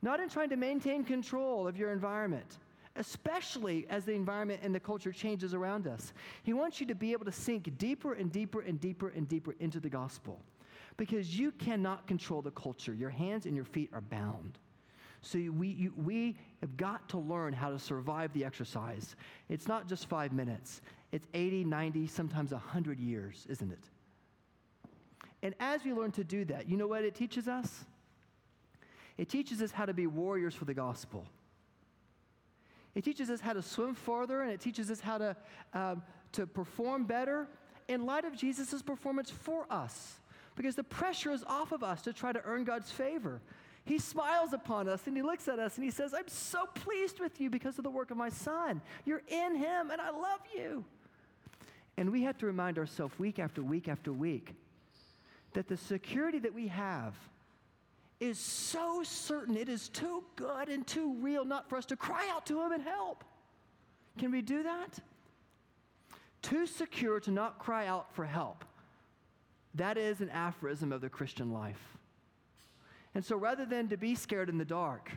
Not 0.02 0.18
in 0.18 0.28
trying 0.28 0.48
to 0.48 0.57
maintain 0.57 1.04
control 1.04 1.68
of 1.68 1.76
your 1.76 1.92
environment 1.92 2.59
especially 2.96 3.87
as 3.90 4.04
the 4.04 4.12
environment 4.12 4.61
and 4.62 4.74
the 4.74 4.80
culture 4.80 5.12
changes 5.12 5.54
around 5.54 5.87
us. 5.87 6.12
He 6.42 6.52
wants 6.52 6.80
you 6.80 6.87
to 6.87 6.94
be 6.94 7.12
able 7.12 7.24
to 7.24 7.33
sink 7.33 7.76
deeper 7.78 8.14
and 8.14 8.30
deeper 8.30 8.61
and 8.61 8.80
deeper 8.80 9.09
and 9.09 9.28
deeper 9.28 9.54
into 9.59 9.80
the 9.80 9.90
gospel. 9.90 10.40
because 10.96 11.37
you 11.37 11.50
cannot 11.52 12.07
control 12.07 12.40
the 12.40 12.52
culture. 12.52 12.94
Your 12.94 13.11
hands 13.11 13.46
and 13.46 13.57
your 13.57 13.64
feet 13.64 13.90
are 13.92 14.00
bound. 14.00 14.59
So 15.22 15.38
we, 15.38 15.68
you, 15.68 15.92
we 15.96 16.37
have 16.61 16.76
got 16.76 17.09
to 17.09 17.18
learn 17.18 17.52
how 17.52 17.70
to 17.70 17.78
survive 17.78 18.33
the 18.33 18.44
exercise. 18.44 19.16
It's 19.48 19.66
not 19.66 19.88
just 19.88 20.07
five 20.07 20.33
minutes, 20.33 20.83
it's 21.12 21.26
80, 21.33 21.64
90, 21.64 22.07
sometimes 22.07 22.52
100 22.52 23.00
years, 23.00 23.46
isn't 23.48 23.72
it? 23.72 23.90
And 25.42 25.54
as 25.61 25.85
we 25.85 25.92
learn 25.92 26.12
to 26.12 26.24
do 26.24 26.44
that, 26.46 26.68
you 26.68 26.76
know 26.76 26.87
what 26.87 27.04
it 27.04 27.14
teaches 27.14 27.48
us? 27.48 27.85
It 29.16 29.28
teaches 29.28 29.62
us 29.62 29.70
how 29.70 29.87
to 29.87 29.94
be 29.94 30.07
warriors 30.07 30.54
for 30.54 30.64
the 30.64 30.74
gospel. 30.74 31.26
It 32.94 33.04
teaches 33.04 33.30
us 33.30 33.40
how 33.40 33.52
to 33.52 33.62
swim 33.62 33.94
farther, 33.94 34.42
and 34.42 34.52
it 34.52 34.61
teaches 34.61 34.90
us 34.90 35.00
how 35.00 35.18
to, 35.18 35.37
um, 35.72 36.02
to 36.33 36.46
perform 36.46 37.04
better 37.04 37.48
in 37.88 38.07
light 38.07 38.24
of 38.24 38.37
Jesus' 38.37 38.83
performance 38.83 39.30
for 39.30 39.66
us. 39.70 40.20
Because 40.57 40.76
the 40.76 40.85
pressure 40.85 41.33
is 41.33 41.42
off 41.44 41.72
of 41.72 41.83
us 41.83 42.02
to 42.02 42.12
try 42.12 42.33
to 42.33 42.40
earn 42.44 42.64
God's 42.64 42.90
favor. 42.90 43.40
He 43.85 43.98
smiles 43.98 44.52
upon 44.52 44.88
us 44.88 45.07
and 45.07 45.16
he 45.16 45.22
looks 45.22 45.46
at 45.46 45.59
us 45.59 45.76
and 45.76 45.85
he 45.85 45.90
says, 45.90 46.14
I'm 46.14 46.28
so 46.28 46.64
pleased 46.74 47.20
with 47.20 47.38
you 47.40 47.50
because 47.50 47.76
of 47.76 47.85
the 47.85 47.90
work 47.90 48.11
of 48.11 48.16
my 48.16 48.30
son. 48.30 48.80
You're 49.04 49.22
in 49.28 49.57
him 49.57 49.90
and 49.90 50.00
I 50.00 50.11
love 50.11 50.40
you. 50.57 50.85
And 51.96 52.11
we 52.11 52.22
have 52.22 52.38
to 52.38 52.46
remind 52.46 52.78
ourselves 52.78 53.18
week 53.18 53.38
after 53.38 53.62
week 53.62 53.88
after 53.88 54.12
week 54.12 54.54
that 55.52 55.68
the 55.68 55.76
security 55.76 56.38
that 56.38 56.54
we 56.54 56.68
have 56.68 57.14
is 58.24 58.38
so 58.38 59.02
certain, 59.02 59.56
it 59.56 59.68
is 59.68 59.88
too 59.88 60.24
good 60.37 60.68
and 60.68 60.87
too 60.87 61.14
real 61.20 61.44
not 61.44 61.68
for 61.68 61.76
us 61.76 61.87
to 61.87 61.96
cry 61.96 62.28
out 62.30 62.46
to 62.46 62.60
him 62.62 62.72
and 62.72 62.82
help. 62.82 63.22
Can 64.18 64.30
we 64.30 64.40
do 64.40 64.62
that? 64.62 64.98
Too 66.42 66.66
secure 66.66 67.20
to 67.20 67.30
not 67.30 67.58
cry 67.58 67.87
out 67.87 68.14
for 68.14 68.24
help. 68.24 68.64
That 69.74 69.98
is 69.98 70.20
an 70.20 70.30
aphorism 70.30 70.92
of 70.92 71.00
the 71.00 71.08
Christian 71.08 71.52
life. 71.52 71.80
And 73.14 73.24
so 73.24 73.37
rather 73.37 73.66
than 73.66 73.88
to 73.88 73.96
be 73.96 74.14
scared 74.14 74.48
in 74.48 74.58
the 74.58 74.64
dark, 74.64 75.10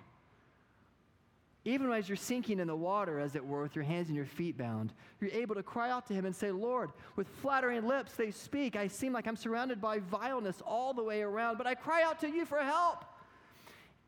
even 1.68 1.92
as 1.92 2.08
you're 2.08 2.16
sinking 2.16 2.60
in 2.60 2.68
the 2.68 2.76
water, 2.76 3.20
as 3.20 3.36
it 3.36 3.46
were, 3.46 3.62
with 3.62 3.76
your 3.76 3.84
hands 3.84 4.08
and 4.08 4.16
your 4.16 4.26
feet 4.26 4.58
bound, 4.58 4.94
you're 5.20 5.32
able 5.32 5.54
to 5.54 5.62
cry 5.62 5.92
out 5.92 6.06
to 6.08 6.14
Him 6.14 6.26
and 6.26 6.34
say, 6.34 6.50
Lord, 6.50 6.92
with 7.18 7.28
flattering 7.28 7.86
lips 7.86 8.14
they 8.14 8.32
speak. 8.32 8.78
I 8.78 8.88
seem 8.88 9.12
like 9.12 9.28
I'm 9.28 9.36
surrounded 9.36 9.82
by 9.82 10.00
vileness 10.00 10.62
all 10.66 10.94
the 10.94 11.04
way 11.04 11.22
around, 11.22 11.58
but 11.58 11.68
I 11.68 11.76
cry 11.76 12.04
out 12.04 12.22
to 12.22 12.30
you 12.30 12.46
for 12.46 12.60
help. 12.60 13.04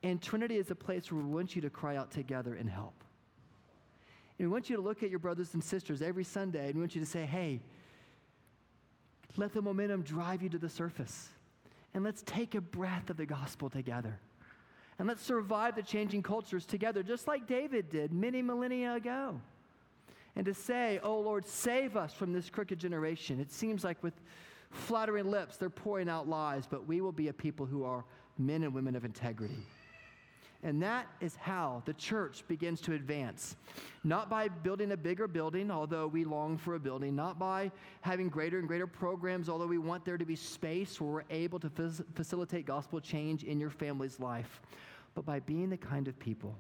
And 0.04 0.22
Trinity 0.22 0.56
is 0.56 0.72
a 0.72 0.76
place 0.76 1.12
where 1.12 1.22
we 1.22 1.30
want 1.30 1.54
you 1.54 1.62
to 1.64 1.70
cry 1.70 1.98
out 1.98 2.12
together 2.12 2.54
and 2.54 2.70
help. 2.70 3.04
And 4.38 4.48
we 4.48 4.54
want 4.54 4.70
you 4.70 4.78
to 4.78 4.82
look 4.82 5.04
at 5.04 5.10
your 5.10 5.20
brothers 5.20 5.54
and 5.54 5.62
sisters 5.62 6.02
every 6.02 6.24
Sunday 6.24 6.68
and 6.68 6.76
we 6.76 6.80
want 6.80 6.96
you 6.96 7.02
to 7.02 7.08
say, 7.08 7.26
hey, 7.26 7.60
let 9.36 9.52
the 9.52 9.62
momentum 9.62 10.04
drive 10.04 10.42
you 10.42 10.48
to 10.48 10.58
the 10.58 10.70
surface 10.70 11.28
and 11.94 12.06
let's 12.06 12.24
take 12.26 12.56
a 12.56 12.62
breath 12.62 13.10
of 13.10 13.18
the 13.18 13.26
gospel 13.26 13.70
together. 13.70 14.18
And 15.00 15.08
let's 15.08 15.24
survive 15.24 15.76
the 15.76 15.82
changing 15.82 16.22
cultures 16.24 16.66
together, 16.66 17.02
just 17.04 17.26
like 17.26 17.48
David 17.48 17.90
did 17.90 18.12
many 18.12 18.42
millennia 18.42 18.96
ago. 18.96 19.40
And 20.36 20.46
to 20.46 20.54
say, 20.54 21.00
Oh 21.02 21.22
Lord, 21.22 21.48
save 21.48 21.98
us 21.98 22.14
from 22.14 22.34
this 22.34 22.50
crooked 22.50 22.78
generation. 22.78 23.40
It 23.40 23.52
seems 23.52 23.84
like 23.84 24.04
with 24.04 24.14
flattering 24.72 25.32
lips, 25.32 25.58
they're 25.58 25.70
pouring 25.70 26.10
out 26.10 26.28
lies, 26.28 26.66
but 26.70 26.86
we 26.86 27.02
will 27.02 27.14
be 27.14 27.30
a 27.30 27.34
people 27.34 27.66
who 27.66 27.84
are 27.84 28.04
men 28.38 28.64
and 28.64 28.74
women 28.74 28.96
of 28.96 29.06
integrity. 29.06 29.66
And 30.62 30.84
that 30.84 31.08
is 31.22 31.38
how 31.38 31.82
the 31.86 31.94
church 31.94 32.44
begins 32.50 32.82
to 32.82 32.94
advance. 32.94 33.56
Not 34.04 34.30
by 34.30 34.50
building 34.50 34.92
a 34.92 34.98
bigger 34.98 35.26
building, 35.26 35.72
although 35.72 36.08
we 36.08 36.26
long 36.26 36.58
for 36.58 36.76
a 36.76 36.80
building, 36.80 37.16
not 37.16 37.40
by 37.40 37.72
having 38.02 38.28
greater 38.28 38.60
and 38.60 38.68
greater 38.68 38.88
programs, 38.88 39.48
although 39.48 39.68
we 39.68 39.78
want 39.78 40.04
there 40.04 40.18
to 40.18 40.26
be 40.26 40.36
space 40.36 41.00
where 41.00 41.10
we're 41.10 41.24
able 41.30 41.60
to 41.60 41.70
facilitate 42.14 42.66
gospel 42.66 43.00
change 43.00 43.46
in 43.46 43.58
your 43.58 43.70
family's 43.70 44.20
life, 44.20 44.62
but 45.16 45.26
by 45.26 45.40
being 45.40 45.70
the 45.70 45.78
kind 45.78 46.08
of 46.08 46.18
people 46.20 46.56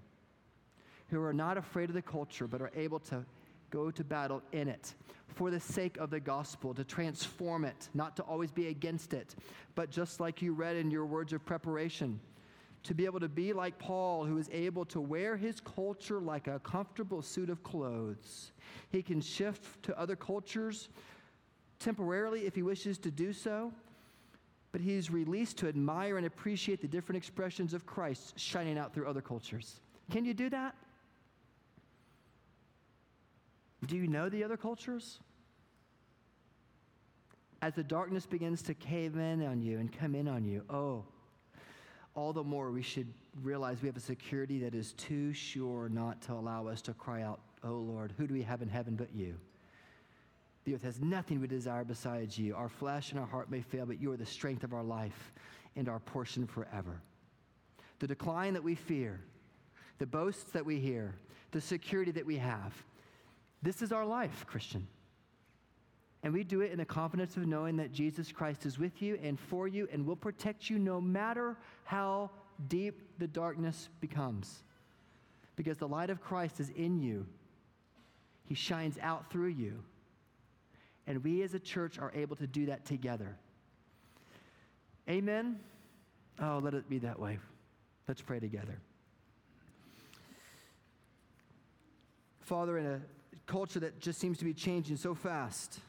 who 1.09 1.21
are 1.21 1.33
not 1.33 1.57
afraid 1.57 1.89
of 1.89 1.95
the 1.95 2.01
culture, 2.01 2.47
but 2.47 2.61
are 2.61 2.71
able 2.75 2.99
to 2.99 3.25
go 3.69 3.91
to 3.91 4.03
battle 4.03 4.41
in 4.51 4.67
it 4.67 4.93
for 5.27 5.51
the 5.51 5.59
sake 5.59 5.97
of 5.97 6.09
the 6.09 6.19
gospel, 6.19 6.73
to 6.73 6.83
transform 6.83 7.65
it, 7.65 7.89
not 7.93 8.15
to 8.15 8.23
always 8.23 8.51
be 8.51 8.67
against 8.67 9.13
it, 9.13 9.35
but 9.75 9.89
just 9.89 10.19
like 10.19 10.41
you 10.41 10.53
read 10.53 10.75
in 10.75 10.89
your 10.91 11.05
words 11.05 11.33
of 11.33 11.45
preparation 11.45 12.19
to 12.83 12.93
be 12.93 13.05
able 13.05 13.19
to 13.19 13.29
be 13.29 13.53
like 13.53 13.77
Paul, 13.77 14.25
who 14.25 14.37
is 14.37 14.49
able 14.51 14.85
to 14.85 15.01
wear 15.01 15.35
his 15.35 15.59
culture 15.59 16.19
like 16.19 16.47
a 16.47 16.59
comfortable 16.59 17.21
suit 17.21 17.49
of 17.49 17.61
clothes. 17.63 18.51
He 18.89 19.01
can 19.01 19.21
shift 19.21 19.83
to 19.83 19.99
other 19.99 20.15
cultures 20.15 20.89
temporarily 21.79 22.45
if 22.45 22.55
he 22.55 22.61
wishes 22.61 22.97
to 22.99 23.11
do 23.11 23.33
so, 23.33 23.73
but 24.71 24.81
he's 24.81 25.09
released 25.09 25.57
to 25.57 25.67
admire 25.67 26.17
and 26.17 26.25
appreciate 26.25 26.81
the 26.81 26.87
different 26.87 27.17
expressions 27.17 27.73
of 27.73 27.85
Christ 27.85 28.37
shining 28.37 28.77
out 28.77 28.93
through 28.93 29.07
other 29.07 29.21
cultures. 29.21 29.79
Can 30.11 30.25
you 30.25 30.33
do 30.33 30.49
that? 30.49 30.75
Do 33.85 33.95
you 33.95 34.07
know 34.07 34.29
the 34.29 34.43
other 34.43 34.57
cultures? 34.57 35.19
As 37.61 37.73
the 37.73 37.83
darkness 37.83 38.25
begins 38.25 38.61
to 38.63 38.73
cave 38.73 39.17
in 39.17 39.45
on 39.45 39.61
you 39.61 39.79
and 39.79 39.91
come 39.91 40.15
in 40.15 40.27
on 40.27 40.45
you, 40.45 40.63
oh, 40.69 41.03
all 42.15 42.33
the 42.33 42.43
more 42.43 42.71
we 42.71 42.81
should 42.81 43.11
realize 43.41 43.81
we 43.81 43.87
have 43.87 43.97
a 43.97 44.01
security 44.01 44.59
that 44.59 44.75
is 44.75 44.93
too 44.93 45.33
sure 45.33 45.89
not 45.89 46.21
to 46.23 46.33
allow 46.33 46.67
us 46.67 46.81
to 46.83 46.93
cry 46.93 47.21
out, 47.21 47.39
Oh 47.63 47.75
Lord, 47.75 48.13
who 48.17 48.27
do 48.27 48.33
we 48.33 48.43
have 48.43 48.61
in 48.61 48.69
heaven 48.69 48.95
but 48.95 49.13
you? 49.13 49.35
The 50.65 50.75
earth 50.75 50.83
has 50.83 50.99
nothing 50.99 51.39
we 51.39 51.47
desire 51.47 51.83
besides 51.83 52.37
you. 52.37 52.55
Our 52.55 52.69
flesh 52.69 53.11
and 53.11 53.19
our 53.19 53.25
heart 53.25 53.49
may 53.49 53.61
fail, 53.61 53.85
but 53.85 54.01
you 54.01 54.11
are 54.11 54.17
the 54.17 54.25
strength 54.25 54.63
of 54.63 54.73
our 54.73 54.83
life 54.83 55.31
and 55.75 55.87
our 55.87 55.99
portion 55.99 56.45
forever. 56.45 57.01
The 57.99 58.07
decline 58.07 58.53
that 58.53 58.63
we 58.63 58.75
fear, 58.75 59.19
the 59.97 60.05
boasts 60.05 60.51
that 60.51 60.65
we 60.65 60.79
hear, 60.79 61.15
the 61.51 61.61
security 61.61 62.11
that 62.11 62.25
we 62.25 62.37
have, 62.37 62.73
this 63.61 63.81
is 63.81 63.91
our 63.91 64.05
life, 64.05 64.45
Christian. 64.47 64.87
And 66.23 66.33
we 66.33 66.43
do 66.43 66.61
it 66.61 66.71
in 66.71 66.77
the 66.77 66.85
confidence 66.85 67.37
of 67.37 67.47
knowing 67.47 67.77
that 67.77 67.93
Jesus 67.93 68.31
Christ 68.31 68.65
is 68.65 68.77
with 68.77 69.01
you 69.01 69.17
and 69.23 69.39
for 69.39 69.67
you 69.67 69.87
and 69.91 70.05
will 70.05 70.15
protect 70.15 70.69
you 70.69 70.77
no 70.77 70.99
matter 70.99 71.57
how 71.85 72.29
deep 72.67 73.01
the 73.19 73.27
darkness 73.27 73.89
becomes. 74.01 74.63
Because 75.55 75.77
the 75.77 75.87
light 75.87 76.09
of 76.09 76.21
Christ 76.21 76.59
is 76.59 76.69
in 76.71 76.99
you, 76.99 77.25
He 78.45 78.55
shines 78.55 78.97
out 79.01 79.31
through 79.31 79.49
you. 79.49 79.81
And 81.09 81.23
we 81.23 81.41
as 81.41 81.55
a 81.55 81.59
church 81.59 81.97
are 81.97 82.11
able 82.13 82.35
to 82.35 82.45
do 82.45 82.67
that 82.67 82.85
together. 82.85 83.35
Amen? 85.09 85.59
Oh, 86.39 86.61
let 86.63 86.75
it 86.75 86.87
be 86.87 86.99
that 86.99 87.19
way. 87.19 87.39
Let's 88.07 88.21
pray 88.21 88.39
together. 88.39 88.79
Father, 92.41 92.77
in 92.77 92.85
a 92.85 93.01
culture 93.47 93.79
that 93.79 93.99
just 93.99 94.19
seems 94.19 94.37
to 94.37 94.45
be 94.45 94.53
changing 94.53 94.97
so 94.97 95.15
fast, 95.15 95.79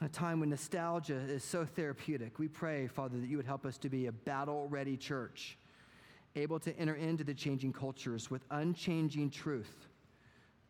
a 0.00 0.08
time 0.08 0.38
when 0.38 0.50
nostalgia 0.50 1.16
is 1.16 1.42
so 1.42 1.64
therapeutic. 1.64 2.38
We 2.38 2.46
pray, 2.46 2.86
Father, 2.86 3.18
that 3.18 3.26
you 3.26 3.36
would 3.36 3.46
help 3.46 3.66
us 3.66 3.76
to 3.78 3.88
be 3.88 4.06
a 4.06 4.12
battle 4.12 4.68
ready 4.68 4.96
church, 4.96 5.58
able 6.36 6.60
to 6.60 6.76
enter 6.78 6.94
into 6.94 7.24
the 7.24 7.34
changing 7.34 7.72
cultures 7.72 8.30
with 8.30 8.42
unchanging 8.52 9.30
truth 9.30 9.88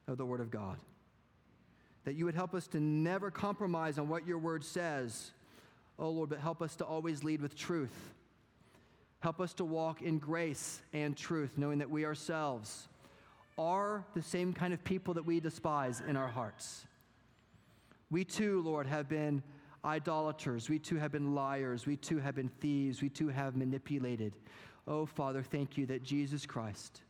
of 0.07 0.17
the 0.17 0.25
Word 0.25 0.41
of 0.41 0.51
God. 0.51 0.79
That 2.09 2.15
you 2.15 2.25
would 2.25 2.35
help 2.35 2.55
us 2.55 2.67
to 2.69 2.81
never 2.81 3.31
compromise 3.31 3.99
on 3.99 4.09
what 4.09 4.27
your 4.27 4.39
Word 4.39 4.65
says, 4.65 5.33
oh 5.99 6.09
Lord, 6.09 6.31
but 6.31 6.39
help 6.39 6.63
us 6.63 6.75
to 6.77 6.87
always 6.87 7.23
lead 7.23 7.43
with 7.43 7.55
truth. 7.55 8.15
Help 9.21 9.43
us 9.43 9.53
to 9.53 9.65
walk 9.67 10.01
in 10.01 10.19
grace 10.19 10.81
and 10.95 11.15
truth, 11.15 11.51
knowing 11.59 11.81
that 11.81 11.91
we 11.91 12.07
ourselves 12.07 12.89
are 13.59 14.07
the 14.15 14.23
same 14.23 14.55
kind 14.55 14.73
of 14.73 14.83
people 14.85 15.13
that 15.13 15.27
we 15.27 15.39
despise 15.39 16.01
in 16.09 16.17
our 16.17 16.29
hearts. 16.29 16.87
We 18.11 18.25
too, 18.25 18.63
Lord, 18.63 18.87
have 18.87 19.07
been 19.07 19.43
idolaters. 19.85 20.71
We 20.71 20.79
too 20.79 20.97
have 20.97 21.13
been 21.13 21.35
liars. 21.35 21.85
We 21.85 21.99
too 21.99 22.21
have 22.21 22.37
been 22.37 22.49
thieves. 22.49 23.03
We 23.03 23.11
too 23.11 23.29
have 23.29 23.55
manipulated. 23.55 24.33
Oh, 24.87 25.05
Father, 25.05 25.43
thank 25.43 25.77
you 25.77 25.85
that 25.85 26.05
Jesus 26.05 26.47
Christ, 26.47 27.03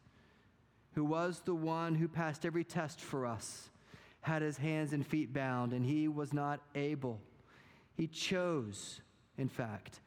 who 0.96 1.04
was 1.04 1.40
the 1.44 1.54
one 1.54 1.94
who 1.94 2.08
passed 2.08 2.44
every 2.44 2.64
test 2.64 3.00
for 3.00 3.26
us, 3.26 3.70
had 4.20 4.42
his 4.42 4.58
hands 4.58 4.92
and 4.92 5.06
feet 5.06 5.32
bound, 5.32 5.72
and 5.72 5.84
he 5.84 6.08
was 6.08 6.32
not 6.32 6.60
able. 6.74 7.20
He 7.94 8.06
chose, 8.06 9.00
in 9.36 9.48
fact, 9.48 10.00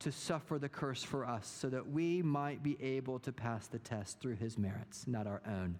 to 0.00 0.10
suffer 0.10 0.58
the 0.58 0.68
curse 0.68 1.02
for 1.02 1.26
us 1.26 1.46
so 1.46 1.68
that 1.68 1.90
we 1.90 2.22
might 2.22 2.62
be 2.62 2.76
able 2.82 3.18
to 3.20 3.32
pass 3.32 3.68
the 3.68 3.78
test 3.78 4.20
through 4.20 4.36
his 4.36 4.58
merits, 4.58 5.06
not 5.06 5.26
our 5.26 5.42
own. 5.46 5.78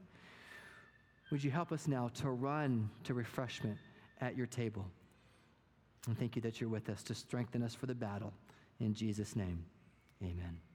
Would 1.31 1.43
you 1.43 1.51
help 1.51 1.73
us 1.73 1.89
now 1.89 2.09
to 2.15 2.31
run 2.31 2.91
to 3.05 3.15
refreshment? 3.15 3.79
at 4.23 4.37
your 4.37 4.47
table. 4.47 4.87
And 6.07 6.19
thank 6.19 6.37
you 6.37 6.43
that 6.43 6.61
you're 6.61 6.71
with 6.71 6.89
us 6.89 7.03
to 7.05 7.15
strengthen 7.15 7.63
us 7.63 7.75
for 7.75 7.87
the 7.87 7.95
battle. 7.95 8.33
In 8.81 8.95
Jesus' 8.95 9.37
name, 9.37 9.65
amen. 10.23 10.72